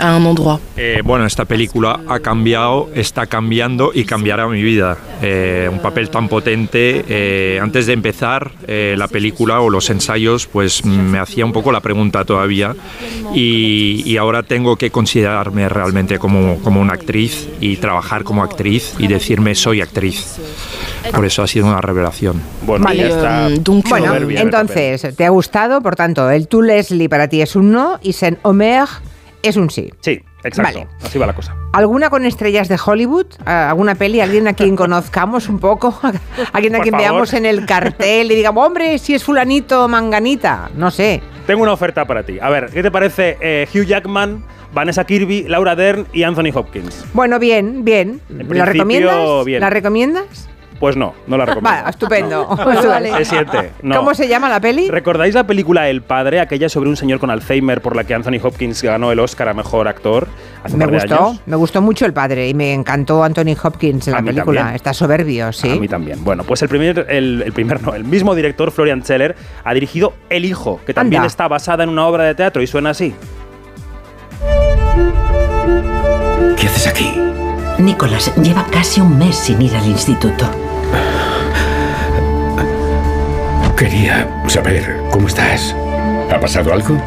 à 0.00 0.16
un 0.16 0.26
endroit. 0.26 0.60
Eh, 0.76 1.00
bueno, 1.04 1.26
esta 1.26 1.44
película 1.44 2.00
ha 2.08 2.20
cambiado, 2.20 2.88
está 2.94 3.26
cambiando 3.26 3.90
y 3.94 4.04
cambiará 4.04 4.46
mi 4.48 4.62
vida. 4.62 4.96
Eh, 5.22 5.68
un 5.70 5.80
papel 5.80 6.10
tan 6.10 6.28
potente. 6.28 7.04
eh, 7.08 7.58
antes 7.60 7.86
de 7.86 7.92
empezar 7.92 8.52
eh, 8.66 8.94
la 8.96 9.08
película 9.08 9.60
o 9.60 9.70
los 9.70 9.90
ensayos, 9.90 10.46
pues 10.46 10.84
me 10.84 11.18
hacía 11.18 11.44
un 11.44 11.52
poco 11.52 11.72
la 11.72 11.80
pregunta 11.80 12.24
todavía 12.24 12.74
y, 13.34 14.02
y 14.06 14.16
ahora 14.16 14.42
tengo 14.42 14.76
que 14.76 14.90
considerarme 14.90 15.68
realmente 15.68 16.18
como, 16.18 16.58
como 16.62 16.80
una 16.80 16.94
actriz 16.94 17.48
y 17.60 17.76
trabajar 17.76 18.24
como 18.24 18.42
actriz 18.42 18.94
y 18.98 19.06
decirme 19.08 19.54
soy 19.54 19.80
actriz. 19.80 20.36
Por 21.14 21.24
eso 21.24 21.42
ha 21.42 21.46
sido 21.46 21.66
una 21.66 21.80
revelación. 21.80 22.40
Bueno, 22.62 22.84
Vale. 22.84 22.98
ya 22.98 23.08
está. 23.08 23.48
Euh, 23.48 23.58
donc, 23.60 23.88
Bueno, 23.88 24.14
entonces, 24.14 25.14
¿te 25.16 25.24
ha 25.24 25.30
gustado? 25.30 25.80
Por 25.80 25.96
tanto, 25.96 26.28
el 26.30 26.48
tu 26.48 26.62
Leslie 26.62 27.08
para 27.08 27.28
ti 27.28 27.40
es 27.40 27.56
un 27.56 27.72
no 27.72 27.98
y 28.02 28.12
Saint 28.12 28.38
Omer 28.42 28.86
es 29.42 29.56
un 29.56 29.70
sí. 29.70 29.92
Sí, 30.00 30.20
exacto. 30.44 30.80
Vale. 30.80 30.88
Así 31.02 31.18
va 31.18 31.26
la 31.26 31.34
cosa. 31.34 31.54
¿Alguna 31.72 32.10
con 32.10 32.24
estrellas 32.24 32.68
de 32.68 32.78
Hollywood? 32.84 33.26
¿A- 33.44 33.70
¿Alguna 33.70 33.94
peli? 33.94 34.20
¿Alguien 34.20 34.48
a 34.48 34.52
quien 34.54 34.74
conozcamos 34.76 35.48
un 35.48 35.58
poco? 35.58 35.98
¿Alguien 36.52 36.74
a 36.74 36.78
Por 36.78 36.82
quien 36.84 36.92
favor. 36.94 37.10
veamos 37.10 37.32
en 37.34 37.46
el 37.46 37.66
cartel 37.66 38.32
y 38.32 38.34
digamos, 38.34 38.66
hombre, 38.66 38.98
si 38.98 39.14
es 39.14 39.22
fulanito 39.24 39.84
o 39.84 39.88
manganita? 39.88 40.70
No 40.74 40.90
sé. 40.90 41.22
Tengo 41.46 41.62
una 41.62 41.72
oferta 41.72 42.04
para 42.06 42.22
ti. 42.24 42.38
A 42.40 42.50
ver, 42.50 42.70
¿qué 42.70 42.82
te 42.82 42.90
parece 42.90 43.36
eh, 43.40 43.66
Hugh 43.74 43.84
Jackman, 43.86 44.44
Vanessa 44.74 45.04
Kirby, 45.04 45.44
Laura 45.48 45.74
Dern 45.76 46.06
y 46.12 46.22
Anthony 46.22 46.50
Hopkins? 46.54 47.04
Bueno, 47.14 47.38
bien, 47.38 47.84
bien. 47.84 48.20
En 48.30 48.48
¿La 48.58 48.64
recomiendas? 48.66 49.44
bien. 49.46 49.60
¿La 49.60 49.70
recomiendas? 49.70 50.48
Pues 50.78 50.96
no, 50.96 51.12
no 51.26 51.36
la 51.36 51.44
recomiendo. 51.44 51.70
Vale, 51.76 51.90
estupendo. 51.90 52.56
Se 53.18 53.24
siente. 53.24 53.72
No. 53.82 53.96
¿Cómo 53.96 54.14
se 54.14 54.28
llama 54.28 54.48
la 54.48 54.60
peli? 54.60 54.88
¿Recordáis 54.88 55.34
la 55.34 55.44
película 55.44 55.88
El 55.88 56.02
Padre, 56.02 56.38
aquella 56.38 56.68
sobre 56.68 56.88
un 56.88 56.96
señor 56.96 57.18
con 57.18 57.30
Alzheimer 57.30 57.80
por 57.80 57.96
la 57.96 58.04
que 58.04 58.14
Anthony 58.14 58.38
Hopkins 58.40 58.80
ganó 58.82 59.10
el 59.10 59.18
Oscar 59.18 59.48
a 59.48 59.54
Mejor 59.54 59.88
Actor 59.88 60.28
hace 60.62 60.74
un 60.74 60.78
Me 60.78 60.84
par 60.86 60.92
de 60.94 61.00
gustó, 61.08 61.26
años? 61.30 61.40
me 61.46 61.56
gustó 61.56 61.82
mucho 61.82 62.06
el 62.06 62.12
padre 62.12 62.48
y 62.48 62.54
me 62.54 62.72
encantó 62.74 63.24
Anthony 63.24 63.56
Hopkins 63.60 64.06
en 64.08 64.14
A 64.14 64.18
la 64.18 64.22
película. 64.26 64.60
también. 64.60 64.76
Está 64.76 64.94
soberbio, 64.94 65.52
sí. 65.52 65.68
A 65.68 65.74
mí 65.76 65.88
también. 65.88 66.22
Bueno, 66.22 66.44
pues 66.44 66.62
el 66.62 66.68
primer, 66.68 67.06
el, 67.08 67.42
el 67.44 67.52
primer 67.52 67.82
no, 67.82 67.94
el 67.94 68.04
mismo 68.04 68.36
director, 68.36 68.70
Florian 68.70 69.02
Zeller, 69.02 69.34
ha 69.64 69.74
dirigido 69.74 70.12
El 70.30 70.44
Hijo, 70.44 70.80
que 70.86 70.94
también 70.94 71.22
Anda. 71.22 71.26
está 71.26 71.48
basada 71.48 71.82
en 71.82 71.90
una 71.90 72.06
obra 72.06 72.22
de 72.24 72.36
teatro 72.36 72.62
y 72.62 72.68
suena 72.68 72.90
así. 72.90 73.14
¿Qué 76.56 76.66
haces 76.66 76.86
aquí? 76.86 77.12
Nicolás 77.78 78.32
lleva 78.36 78.64
casi 78.70 79.00
un 79.00 79.18
mes 79.18 79.36
sin 79.36 79.60
ir 79.62 79.74
al 79.76 79.86
instituto. 79.86 80.48
Quería 83.78 84.28
saber 84.48 84.82
cómo 85.12 85.28
estás. 85.28 85.72
¿Ha 86.32 86.40
pasado 86.40 86.72
algo? 86.72 87.00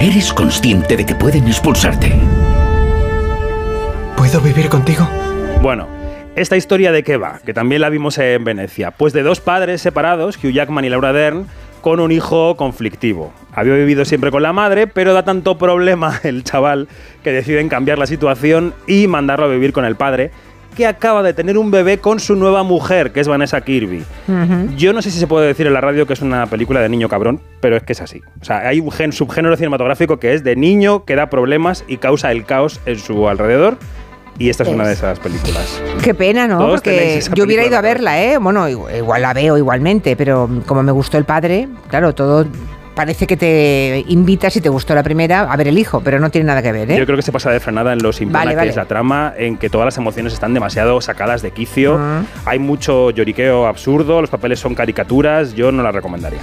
¿Eres 0.00 0.32
consciente 0.32 0.96
de 0.96 1.04
que 1.04 1.14
pueden 1.14 1.46
expulsarte? 1.46 2.14
¿Puedo 4.16 4.40
vivir 4.40 4.70
contigo? 4.70 5.06
Bueno, 5.60 5.86
¿esta 6.34 6.56
historia 6.56 6.92
de 6.92 7.02
qué 7.02 7.18
va? 7.18 7.40
Que 7.44 7.52
también 7.52 7.82
la 7.82 7.90
vimos 7.90 8.16
en 8.16 8.42
Venecia. 8.42 8.90
Pues 8.90 9.12
de 9.12 9.22
dos 9.22 9.40
padres 9.40 9.82
separados, 9.82 10.38
Hugh 10.42 10.52
Jackman 10.52 10.86
y 10.86 10.88
Laura 10.88 11.12
Dern, 11.12 11.46
con 11.82 12.00
un 12.00 12.10
hijo 12.10 12.56
conflictivo. 12.56 13.30
Había 13.52 13.74
vivido 13.74 14.06
siempre 14.06 14.30
con 14.30 14.42
la 14.42 14.54
madre, 14.54 14.86
pero 14.86 15.12
da 15.12 15.24
tanto 15.24 15.58
problema 15.58 16.20
el 16.22 16.42
chaval 16.42 16.88
que 17.22 17.32
deciden 17.32 17.68
cambiar 17.68 17.98
la 17.98 18.06
situación 18.06 18.72
y 18.86 19.08
mandarlo 19.08 19.44
a 19.44 19.50
vivir 19.50 19.74
con 19.74 19.84
el 19.84 19.96
padre, 19.96 20.30
que 20.74 20.86
acaba 20.86 21.22
de 21.22 21.32
tener 21.32 21.56
un 21.56 21.70
bebé 21.70 21.98
con 21.98 22.20
su 22.20 22.36
nueva 22.36 22.62
mujer, 22.62 23.12
que 23.12 23.20
es 23.20 23.28
Vanessa 23.28 23.60
Kirby. 23.60 24.04
Yo 24.76 24.92
no 24.92 25.02
sé 25.02 25.10
si 25.10 25.18
se 25.18 25.26
puede 25.26 25.46
decir 25.46 25.66
en 25.66 25.72
la 25.72 25.80
radio 25.80 26.06
que 26.06 26.12
es 26.12 26.20
una 26.20 26.46
película 26.46 26.80
de 26.80 26.88
niño 26.88 27.08
cabrón, 27.08 27.40
pero 27.60 27.76
es 27.76 27.82
que 27.82 27.92
es 27.92 28.00
así. 28.00 28.20
O 28.40 28.44
sea, 28.44 28.68
hay 28.68 28.80
un 28.80 28.90
gen, 28.90 29.12
subgénero 29.12 29.56
cinematográfico 29.56 30.18
que 30.18 30.34
es 30.34 30.44
de 30.44 30.56
niño 30.56 31.04
que 31.04 31.14
da 31.16 31.30
problemas 31.30 31.84
y 31.88 31.98
causa 31.98 32.32
el 32.32 32.44
caos 32.44 32.80
en 32.86 32.98
su 32.98 33.28
alrededor. 33.28 33.78
Y 34.36 34.50
esta 34.50 34.64
es, 34.64 34.68
una 34.68 34.84
de 34.84 34.94
esas 34.94 35.20
películas. 35.20 35.80
Qué 36.02 36.12
pena, 36.12 36.48
¿no? 36.48 36.58
Todos 36.58 36.80
Porque 36.80 37.22
yo 37.34 37.44
hubiera 37.44 37.64
ido 37.64 37.78
a 37.78 37.80
verla, 37.80 38.20
¿eh? 38.20 38.36
Bueno, 38.38 38.68
igual 38.68 39.22
la 39.22 39.32
veo 39.32 39.56
igualmente, 39.56 40.16
pero 40.16 40.50
como 40.66 40.82
me 40.82 40.90
gustó 40.90 41.18
el 41.18 41.24
padre, 41.24 41.68
claro, 41.88 42.16
todo 42.16 42.44
parece 42.94 43.26
que 43.26 43.36
te 43.36 44.04
invita, 44.08 44.50
si 44.50 44.60
te 44.60 44.68
gustó 44.68 44.94
la 44.94 45.02
primera, 45.02 45.42
a 45.42 45.56
ver 45.56 45.68
el 45.68 45.78
hijo, 45.78 46.00
pero 46.02 46.18
no 46.20 46.30
tiene 46.30 46.46
nada 46.46 46.62
que 46.62 46.72
ver, 46.72 46.90
¿eh? 46.90 46.98
Yo 46.98 47.04
creo 47.06 47.16
que 47.16 47.22
se 47.22 47.32
pasa 47.32 47.50
de 47.50 47.60
frenada 47.60 47.92
en 47.92 48.02
lo 48.02 48.12
simplona 48.12 48.44
Vale, 48.44 48.50
que 48.52 48.56
vale. 48.56 48.70
es 48.70 48.76
la 48.76 48.86
trama, 48.86 49.34
en 49.36 49.56
que 49.56 49.68
todas 49.70 49.84
las 49.84 49.98
emociones 49.98 50.32
están 50.32 50.54
demasiado 50.54 51.00
sacadas 51.00 51.42
de 51.42 51.50
quicio. 51.50 51.96
Ah. 51.98 52.22
Hay 52.44 52.58
mucho 52.58 53.10
lloriqueo 53.10 53.66
absurdo, 53.66 54.20
los 54.20 54.30
papeles 54.30 54.60
son 54.60 54.74
caricaturas, 54.74 55.54
yo 55.54 55.72
no 55.72 55.82
la 55.82 55.92
recomendaría. 55.92 56.40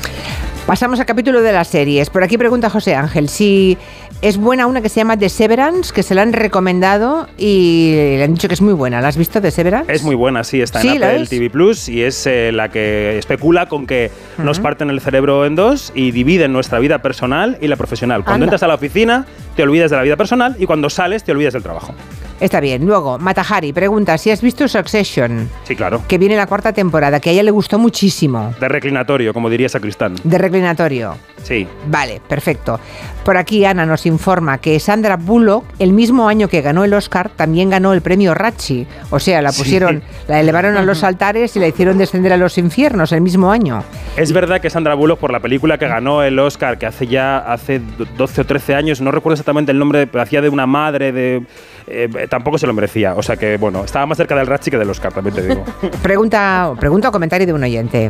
Pasamos 0.66 1.00
al 1.00 1.06
capítulo 1.06 1.42
de 1.42 1.52
las 1.52 1.68
series. 1.68 2.10
Por 2.10 2.24
aquí 2.24 2.38
pregunta 2.38 2.70
José 2.70 2.96
Ángel 2.96 3.28
si 3.28 3.78
es 4.22 4.38
buena 4.38 4.68
una 4.68 4.82
que 4.82 4.88
se 4.90 4.98
llama 5.02 5.18
The 5.18 5.28
Severance, 5.28 5.92
que 5.92 6.04
se 6.04 6.16
la 6.16 6.22
han 6.22 6.32
recomendado 6.32 7.28
y 7.38 7.92
le 7.96 8.24
han 8.24 8.36
dicho 8.36 8.48
que 8.48 8.54
es 8.54 8.62
muy 8.62 8.74
buena. 8.74 9.02
¿La 9.02 9.08
has 9.10 9.18
visto, 9.18 9.42
The 9.42 9.52
Severance? 9.52 9.92
Es 9.92 10.04
muy 10.04 10.16
buena, 10.16 10.44
sí, 10.44 10.62
está 10.62 10.80
Sí, 10.80 10.90
en 10.90 11.00
¿la 11.02 11.10
Apple? 11.10 11.28
TV 11.28 11.50
Plus 11.50 11.90
y 11.90 12.04
es 12.04 12.26
eh, 12.28 12.52
la 12.54 12.70
que 12.70 13.18
especula 13.18 13.66
con 13.68 13.86
que 13.88 14.12
nos 14.38 14.60
parten 14.60 14.90
el 14.92 15.02
cerebro 15.02 15.46
en 15.46 15.56
dos 15.56 15.92
y 15.96 16.12
dividen 16.12 16.54
nuestra 16.54 16.80
vida 16.80 17.00
personal 17.02 17.58
y 17.60 17.68
la 17.68 17.76
profesional. 17.76 18.24
Cuando 18.24 18.36
Anda. 18.36 18.46
entras 18.46 18.64
a 18.64 18.68
la 18.68 18.76
oficina, 18.76 19.26
te 19.56 19.64
olvidas 19.64 19.90
de 19.92 19.98
la 19.98 20.04
vida 20.04 20.16
personal 20.16 20.56
y 20.60 20.68
cuando 20.68 20.90
sales, 20.90 21.24
te 21.24 21.32
olvidas 21.34 21.54
del 21.54 21.64
trabajo. 21.64 21.94
Está 22.42 22.60
bien. 22.60 22.86
Luego, 22.86 23.20
Matahari 23.20 23.72
pregunta 23.72 24.18
si 24.18 24.32
has 24.32 24.42
visto 24.42 24.68
Succession, 24.68 25.48
Sí, 25.64 25.76
claro. 25.76 26.02
que 26.08 26.18
viene 26.18 26.36
la 26.36 26.48
cuarta 26.48 26.74
temporada, 26.74 27.20
que 27.20 27.30
a 27.30 27.34
ella 27.34 27.44
le 27.44 27.52
gustó 27.52 27.78
muchísimo. 27.80 28.54
De 28.60 28.68
reclinatorio, 28.68 29.32
como 29.34 29.50
diría 29.50 29.70
Sacristán. 29.70 30.16
De 30.24 30.38
reclinatorio. 30.40 31.16
Sí. 31.44 31.68
Vale, 31.88 32.22
perfecto. 32.28 32.80
Por 33.26 33.38
aquí 33.38 33.66
Ana 33.66 33.86
nos 33.86 34.06
informa 34.06 34.58
que 34.60 34.80
Sandra 34.80 35.16
Bullock, 35.18 35.66
el 35.80 35.92
mismo 35.94 36.28
año 36.28 36.48
que 36.48 36.62
ganó 36.62 36.84
el 36.84 36.94
Oscar, 36.94 37.30
también 37.30 37.70
ganó 37.70 37.94
el 37.94 38.02
premio 38.02 38.34
Ratchi. 38.34 38.88
O 39.12 39.20
sea, 39.20 39.42
la 39.42 39.52
Sí. 39.52 39.62
pusieron, 39.62 40.02
la 40.28 40.40
elevaron 40.40 40.76
a 40.78 40.82
los 40.82 41.04
altares 41.04 41.56
y 41.56 41.60
la 41.60 41.68
hicieron 41.68 41.98
descender 41.98 42.34
a 42.34 42.38
los 42.38 42.58
infiernos 42.58 43.12
el 43.12 43.22
mismo 43.22 43.52
año. 43.52 43.84
Es 44.18 44.32
verdad 44.34 44.60
que 44.62 44.70
Sandra 44.70 44.96
Bullock, 44.96 45.20
por 45.20 45.32
la 45.32 45.40
película 45.40 45.78
que 45.78 45.88
ganó 45.88 46.24
el 46.24 46.38
Oscar, 46.40 46.78
que 46.78 46.86
hace 46.88 47.06
ya 47.08 47.38
hace 47.38 47.80
12 48.18 48.42
o 48.42 48.46
13 48.46 48.74
años, 48.76 49.02
no 49.02 49.12
recuerdo 49.12 49.34
exactamente 49.36 49.72
el 49.72 49.78
nombre, 49.80 50.08
pero 50.08 50.24
hacía 50.24 50.42
de 50.42 50.50
una 50.50 50.66
madre, 50.66 51.12
de 51.12 51.44
eh, 51.88 52.28
tampoco 52.30 52.58
se 52.58 52.66
lo 52.68 52.74
merecía. 52.74 53.14
O 53.16 53.22
sea 53.24 53.36
que, 53.38 53.58
bueno, 53.58 53.84
estaba 53.84 54.06
más 54.06 54.18
cerca 54.18 54.36
del 54.36 54.48
Ratchi 54.48 54.72
que 54.72 54.78
del 54.78 54.90
Oscar, 54.90 55.14
también 55.14 55.36
te 55.36 55.48
digo. 55.48 55.64
Pregunta, 56.02 56.72
pregunta 56.80 57.10
o 57.10 57.12
comentario 57.12 57.46
de 57.46 57.54
un 57.54 57.64
oyente. 57.64 58.10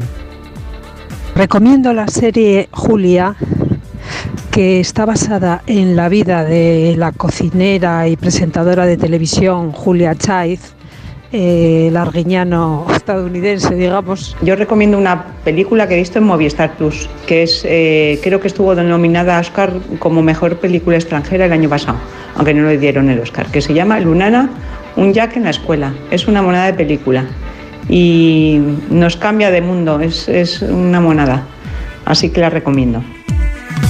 Recomiendo 1.42 1.92
la 1.92 2.08
serie 2.08 2.70
Julia, 2.72 3.36
que 4.52 4.80
está 4.80 5.06
basada 5.06 5.64
en 5.66 5.96
la 5.96 6.08
vida 6.08 6.44
de 6.44 6.94
la 6.96 7.14
cocinera 7.14 8.08
y 8.08 8.16
presentadora 8.16 8.86
de 8.86 8.96
televisión 8.96 9.72
Julia 9.72 10.14
Child, 10.14 10.60
eh, 11.32 11.90
larguiñano 11.92 12.86
estadounidense, 12.96 13.74
digamos. 13.74 14.38
Yo 14.44 14.56
recomiendo 14.56 15.00
una 15.00 15.34
película 15.44 15.88
que 15.88 15.96
he 15.96 15.98
visto 15.98 16.20
en 16.20 16.26
Movistar 16.26 16.78
Plus, 16.78 17.10
que 17.26 17.42
es, 17.42 17.64
eh, 17.66 18.20
creo 18.22 18.40
que 18.40 18.48
estuvo 18.48 18.76
nominada 18.76 19.38
a 19.38 19.42
Oscar 19.42 19.74
como 19.98 20.22
mejor 20.22 20.58
película 20.58 20.98
extranjera 20.98 21.46
el 21.46 21.54
año 21.54 21.70
pasado, 21.70 21.98
aunque 22.36 22.54
no 22.54 22.68
le 22.68 22.78
dieron 22.78 23.10
el 23.10 23.20
Oscar, 23.20 23.48
que 23.48 23.62
se 23.62 23.74
llama 23.74 24.00
Lunana, 24.00 24.48
un 24.96 25.12
Jack 25.12 25.38
en 25.38 25.46
la 25.46 25.50
escuela. 25.50 25.92
Es 26.12 26.28
una 26.28 26.44
monada 26.44 26.68
de 26.68 26.74
película 26.74 27.26
y 27.92 28.60
nos 28.90 29.18
cambia 29.18 29.52
de 29.52 29.62
mundo, 29.62 30.00
es, 30.00 30.30
es 30.30 30.62
una 30.62 31.02
monada. 31.02 31.44
Así 32.06 32.30
que 32.30 32.40
la 32.40 32.50
recomiendo. 32.50 33.04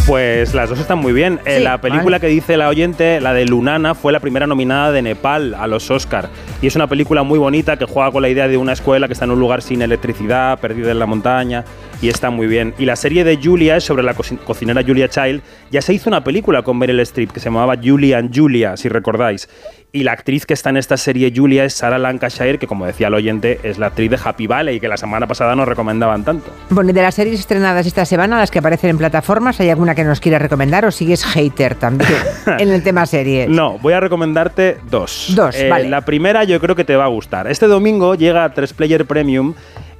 Pues 0.07 0.55
las 0.55 0.69
dos 0.69 0.79
están 0.79 0.97
muy 0.97 1.13
bien. 1.13 1.39
Eh, 1.45 1.59
la 1.59 1.79
película 1.79 2.19
que 2.19 2.25
dice 2.27 2.57
la 2.57 2.67
oyente, 2.67 3.21
la 3.21 3.33
de 3.33 3.45
Lunana, 3.45 3.93
fue 3.93 4.11
la 4.11 4.19
primera 4.19 4.47
nominada 4.47 4.91
de 4.91 5.03
Nepal 5.03 5.53
a 5.53 5.67
los 5.67 5.89
Oscar. 5.91 6.29
Y 6.63 6.67
es 6.67 6.75
una 6.75 6.87
película 6.87 7.21
muy 7.21 7.37
bonita 7.37 7.77
que 7.77 7.85
juega 7.85 8.11
con 8.11 8.23
la 8.23 8.29
idea 8.29 8.47
de 8.47 8.57
una 8.57 8.73
escuela 8.73 9.07
que 9.07 9.13
está 9.13 9.25
en 9.25 9.31
un 9.31 9.39
lugar 9.39 9.61
sin 9.61 9.83
electricidad, 9.83 10.59
perdida 10.59 10.91
en 10.91 10.99
la 10.99 11.05
montaña, 11.05 11.63
y 12.01 12.09
está 12.09 12.29
muy 12.29 12.47
bien. 12.47 12.73
Y 12.79 12.85
la 12.85 12.95
serie 12.95 13.23
de 13.23 13.37
Julia 13.41 13.77
es 13.77 13.83
sobre 13.83 14.03
la 14.03 14.13
co- 14.13 14.23
cocinera 14.45 14.81
Julia 14.85 15.07
Child. 15.07 15.41
Ya 15.71 15.81
se 15.81 15.93
hizo 15.93 16.09
una 16.09 16.23
película 16.23 16.63
con 16.63 16.77
Meryl 16.77 16.99
Streep 17.01 17.31
que 17.31 17.39
se 17.39 17.45
llamaba 17.45 17.75
Julia 17.81 18.17
and 18.17 18.35
Julia, 18.35 18.75
si 18.77 18.89
recordáis. 18.89 19.47
Y 19.93 20.03
la 20.03 20.13
actriz 20.13 20.45
que 20.45 20.53
está 20.53 20.69
en 20.69 20.77
esta 20.77 20.95
serie 20.95 21.33
Julia 21.35 21.65
es 21.65 21.73
Sarah 21.73 21.97
Lancashire, 21.99 22.57
que 22.57 22.65
como 22.65 22.85
decía 22.85 23.07
el 23.07 23.13
oyente, 23.13 23.59
es 23.63 23.77
la 23.77 23.87
actriz 23.87 24.09
de 24.09 24.17
Happy 24.23 24.47
Valley, 24.47 24.79
que 24.79 24.87
la 24.87 24.95
semana 24.95 25.27
pasada 25.27 25.53
nos 25.53 25.67
recomendaban 25.67 26.23
tanto. 26.23 26.49
Bueno, 26.69 26.91
y 26.91 26.93
de 26.93 27.01
las 27.01 27.13
series 27.15 27.41
estrenadas 27.41 27.85
esta 27.85 28.05
semana, 28.05 28.37
las 28.39 28.49
que 28.51 28.59
aparecen 28.59 28.91
en 28.91 28.97
plataformas, 28.97 29.59
¿hay 29.59 29.69
alguna 29.69 29.93
que 29.93 30.05
nos 30.05 30.21
quiera 30.21 30.39
recomendar 30.39 30.85
o 30.85 30.91
sigues 30.91 31.25
hater 31.25 31.75
también 31.75 32.09
en 32.57 32.69
el 32.69 32.83
tema 32.83 33.05
series? 33.05 33.49
No, 33.49 33.77
voy 33.79 33.91
a 33.91 33.99
recomendarte 33.99 34.77
dos. 34.89 35.29
Eh, 35.31 35.33
Dos, 35.35 35.55
vale. 35.69 35.89
La 35.89 36.01
primera 36.05 36.45
yo 36.45 36.59
creo 36.61 36.75
que 36.75 36.85
te 36.85 36.95
va 36.95 37.03
a 37.03 37.09
gustar. 37.09 37.47
Este 37.51 37.67
domingo 37.67 38.15
llega 38.15 38.45
a 38.45 38.53
3Player 38.53 39.05
Premium 39.05 39.53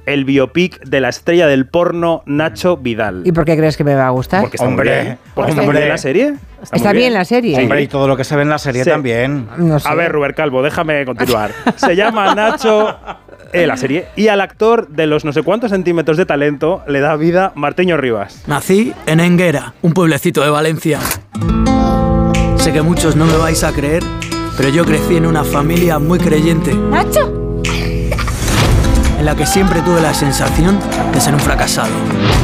el 0.06 0.24
biopic 0.24 0.80
de 0.84 1.00
la 1.00 1.08
estrella 1.08 1.46
del 1.46 1.66
porno 1.66 2.22
Nacho 2.26 2.76
Vidal. 2.76 3.22
¿Y 3.24 3.32
por 3.32 3.44
qué 3.44 3.56
crees 3.56 3.76
que 3.76 3.84
me 3.84 3.94
va 3.94 4.06
a 4.06 4.10
gustar? 4.10 4.40
Porque 4.42 4.56
está 4.56 4.66
Hombre, 4.66 4.94
muy 4.96 5.04
bien. 5.04 5.18
Porque 5.34 5.50
está 5.52 5.62
bien 5.62 5.88
la 5.88 5.98
serie. 5.98 6.34
Está 6.72 6.88
muy 6.90 6.96
bien 6.98 7.14
la 7.14 7.24
serie. 7.24 7.56
Sí. 7.56 7.62
Hombre, 7.62 7.82
y 7.82 7.88
todo 7.88 8.08
lo 8.08 8.16
que 8.16 8.24
se 8.24 8.34
ve 8.36 8.42
en 8.42 8.48
la 8.48 8.58
serie 8.58 8.84
Sí. 8.84 8.90
también. 8.90 9.46
No 9.58 9.78
sé. 9.78 9.88
A 9.88 9.94
ver, 9.94 10.12
Ruber 10.12 10.34
Calvo, 10.34 10.62
déjame 10.62 11.04
continuar. 11.04 11.52
Se 11.76 11.94
llama 11.96 12.34
Nacho 12.34 12.96
eh, 13.52 13.66
la 13.66 13.76
serie 13.76 14.06
y 14.16 14.28
al 14.28 14.40
actor 14.40 14.88
de 14.88 15.06
los 15.06 15.24
no 15.24 15.32
sé 15.32 15.42
cuántos 15.42 15.70
centímetros 15.70 16.16
de 16.16 16.24
talento 16.26 16.82
le 16.88 17.00
da 17.00 17.16
vida 17.16 17.52
Martiño 17.54 17.96
Rivas. 17.96 18.42
Nací 18.46 18.92
en 19.06 19.20
Enguera, 19.20 19.74
un 19.82 19.92
pueblecito 19.92 20.42
de 20.42 20.50
Valencia. 20.50 20.98
Sé 22.56 22.72
que 22.72 22.82
muchos 22.82 23.16
no 23.16 23.26
me 23.26 23.36
vais 23.36 23.62
a 23.64 23.72
creer, 23.72 24.02
pero 24.56 24.68
yo 24.68 24.84
crecí 24.84 25.16
en 25.16 25.26
una 25.26 25.42
familia 25.44 25.98
muy 25.98 26.18
creyente, 26.18 26.72
¿Nacho? 26.74 27.41
En 29.22 29.26
la 29.26 29.36
que 29.36 29.46
siempre 29.46 29.80
tuve 29.82 30.00
la 30.00 30.12
sensación 30.12 30.80
de 31.12 31.20
ser 31.20 31.32
un 31.32 31.38
fracasado. 31.38 31.92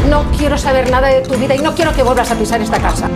No 0.09 0.31
quiero 0.31 0.57
saber 0.57 0.89
nada 0.93 1.09
de 1.09 1.23
tu 1.23 1.35
vida 1.35 1.57
y 1.57 1.59
no 1.59 1.75
quiero 1.75 1.93
que 1.93 2.05
vuelvas 2.05 2.31
a 2.31 2.37
pisar 2.37 2.61
esta 2.61 2.79
casa. 2.79 3.09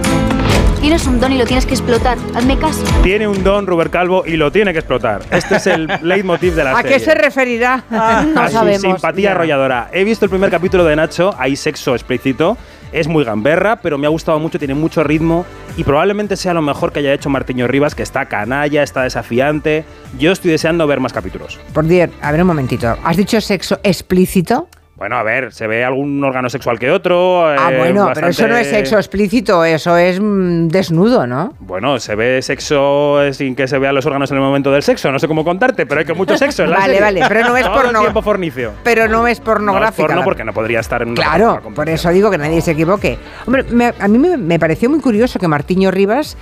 Tienes 0.83 1.07
un 1.07 1.21
don 1.21 1.33
y 1.33 1.39
lo 1.39 1.47
tienes 1.47 1.65
que 1.65 1.75
explotar. 1.75 2.19
Hazme 2.35 2.59
caso. 2.59 2.83
Tiene 3.05 3.29
un 3.29 3.45
don 3.45 3.69
Ruber 3.69 3.89
Calvo 3.89 4.25
y 4.27 4.37
lo 4.37 4.51
tiene 4.51 4.73
que 4.73 4.81
explotar. 4.81 5.23
Este 5.31 5.55
es 5.57 5.67
el 5.69 5.87
leitmotiv 6.03 6.55
de 6.57 6.65
la 6.65 6.73
¿A 6.73 6.83
serie. 6.83 6.99
qué 6.99 7.01
se 7.05 7.15
referirá? 7.15 7.85
a 7.89 8.49
su 8.51 8.81
simpatía 8.81 9.31
arrolladora. 9.31 9.89
He 9.93 10.03
visto 10.03 10.25
el 10.25 10.31
primer 10.31 10.51
capítulo 10.51 10.85
de 10.85 10.97
Nacho, 10.97 11.37
hay 11.39 11.55
sexo 11.55 11.95
explícito. 11.95 12.59
Es 12.91 13.07
muy 13.07 13.25
gamberra, 13.25 13.77
pero 13.77 13.97
me 13.97 14.07
ha 14.07 14.11
gustado 14.11 14.39
mucho, 14.41 14.59
tiene 14.59 14.75
mucho 14.75 15.05
ritmo 15.05 15.47
y 15.77 15.85
probablemente 15.85 16.37
sea 16.37 16.53
lo 16.53 16.61
mejor 16.63 16.93
que 16.93 16.99
haya 16.99 17.15
hecho 17.15 17.31
Martiño 17.31 17.67
Rivas, 17.69 17.95
que 17.95 18.03
está 18.03 18.27
canalla, 18.27 18.83
está 18.83 19.03
desafiante. 19.05 19.85
Yo 20.19 20.33
estoy 20.33 20.51
deseando 20.51 20.87
ver 20.89 20.99
más 21.01 21.13
capítulos. 21.13 21.59
Por 21.73 21.87
Dios, 21.87 22.11
a 22.21 22.33
ver 22.33 22.41
un 22.43 22.49
momentito. 22.49 22.95
¿Has 23.05 23.17
dicho 23.17 23.41
sexo 23.41 23.79
explícito? 23.85 24.69
Bueno, 25.03 25.17
a 25.17 25.25
ver, 25.25 25.53
se 25.53 25.67
ve 25.67 25.85
algún 25.85 26.23
órgano 26.23 26.49
sexual 26.49 26.79
que 26.79 26.89
otro. 26.89 27.45
ah, 27.45 27.73
eh, 27.73 27.77
bueno, 27.77 28.09
pero 28.15 28.29
eso 28.29 28.47
no 28.47 28.57
es 28.57 28.69
sexo 28.69 28.99
explícito, 28.99 29.65
eso 29.65 29.97
es 29.97 30.21
mm, 30.21 30.69
desnudo, 30.69 31.27
¿no? 31.27 31.55
Bueno, 31.59 31.99
se 31.99 32.15
ve 32.15 32.41
sexo 32.41 33.21
eh, 33.21 33.35
sin 33.35 33.57
que 33.57 33.67
se 33.67 33.79
vean 33.81 33.97
los 33.97 34.07
órganos 34.07 34.31
en 34.31 34.37
el 34.37 34.43
momento 34.45 34.71
del 34.71 34.85
sexo. 34.85 35.11
No 35.11 35.19
sé 35.19 35.27
cómo 35.27 35.43
contarte, 35.43 35.87
pero 35.87 35.99
hay 35.99 36.07
que 36.07 36.15
mucho 36.15 36.37
sexo 36.39 36.63
en 36.63 36.71
la 36.71 36.77
Vale, 36.77 36.87
serie. 36.99 37.01
vale, 37.01 37.23
pero 37.27 37.49
no 37.49 37.57
es 37.57 37.67
porno- 37.69 37.99
tiempo 37.99 38.23
fornicio. 38.23 38.75
Pero 38.85 39.09
no 39.09 39.19
es 39.19 39.23
No 39.23 39.27
es 39.27 39.41
pornográfica. 39.41 40.07
porno 40.07 40.23
porque 40.23 40.45
no 40.45 40.53
podría 40.53 40.79
estar 40.79 41.03
en 41.03 41.17
Claro, 41.17 41.61
por 41.75 41.89
eso 41.89 42.09
digo 42.11 42.31
que 42.31 42.39
nadie 42.39 42.61
se 42.61 42.71
equivoque. 42.71 43.19
Hombre, 43.45 43.65
me- 43.65 43.93
a 43.99 44.07
mí 44.07 44.19
me, 44.19 44.37
me 44.37 44.61
pareció 44.61 44.89
muy 44.89 45.01
curioso 45.01 45.41
que 45.41 45.49
Martiño 45.49 45.91
Rivas 45.91 46.37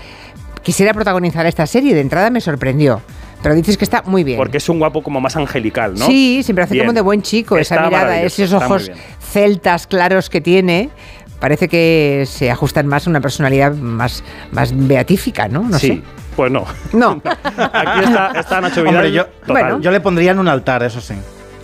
quisiera 0.62 0.92
protagonizar 0.92 1.46
esta 1.46 1.66
serie. 1.66 1.94
De 1.94 2.02
entrada 2.02 2.28
me 2.28 2.42
sorprendió. 2.42 3.00
Pero 3.42 3.54
dices 3.54 3.76
que 3.78 3.84
está 3.84 4.02
muy 4.02 4.22
bien. 4.24 4.36
Porque 4.36 4.58
es 4.58 4.68
un 4.68 4.78
guapo 4.78 5.02
como 5.02 5.20
más 5.20 5.34
angelical, 5.36 5.94
¿no? 5.94 6.06
Sí, 6.06 6.42
siempre 6.42 6.64
hace 6.64 6.74
Bien. 6.74 6.86
como 6.86 6.92
de 6.94 7.00
buen 7.00 7.22
chico, 7.22 7.56
esa 7.56 7.80
mirada, 7.82 8.20
esos 8.22 8.52
ojos 8.52 8.90
celtas 9.32 9.86
claros 9.86 10.28
que 10.28 10.40
tiene. 10.40 10.90
Parece 11.38 11.68
que 11.68 12.24
se 12.26 12.50
ajustan 12.50 12.86
más 12.86 13.06
a 13.06 13.10
una 13.10 13.20
personalidad 13.22 13.72
más, 13.74 14.22
más 14.52 14.72
beatífica, 14.76 15.48
¿no? 15.48 15.62
No 15.62 15.78
sí, 15.78 15.86
sé. 15.88 16.02
pues 16.36 16.52
no. 16.52 16.66
No. 16.92 17.22
Aquí 17.72 18.04
está, 18.04 18.32
está 18.38 18.60
Nacho 18.60 18.82
Vidal. 18.82 18.96
Hombre, 18.96 19.12
yo, 19.12 19.26
total. 19.46 19.80
yo 19.80 19.90
le 19.90 20.00
pondría 20.00 20.32
en 20.32 20.38
un 20.38 20.48
altar, 20.48 20.82
eso 20.82 21.00
sí. 21.00 21.14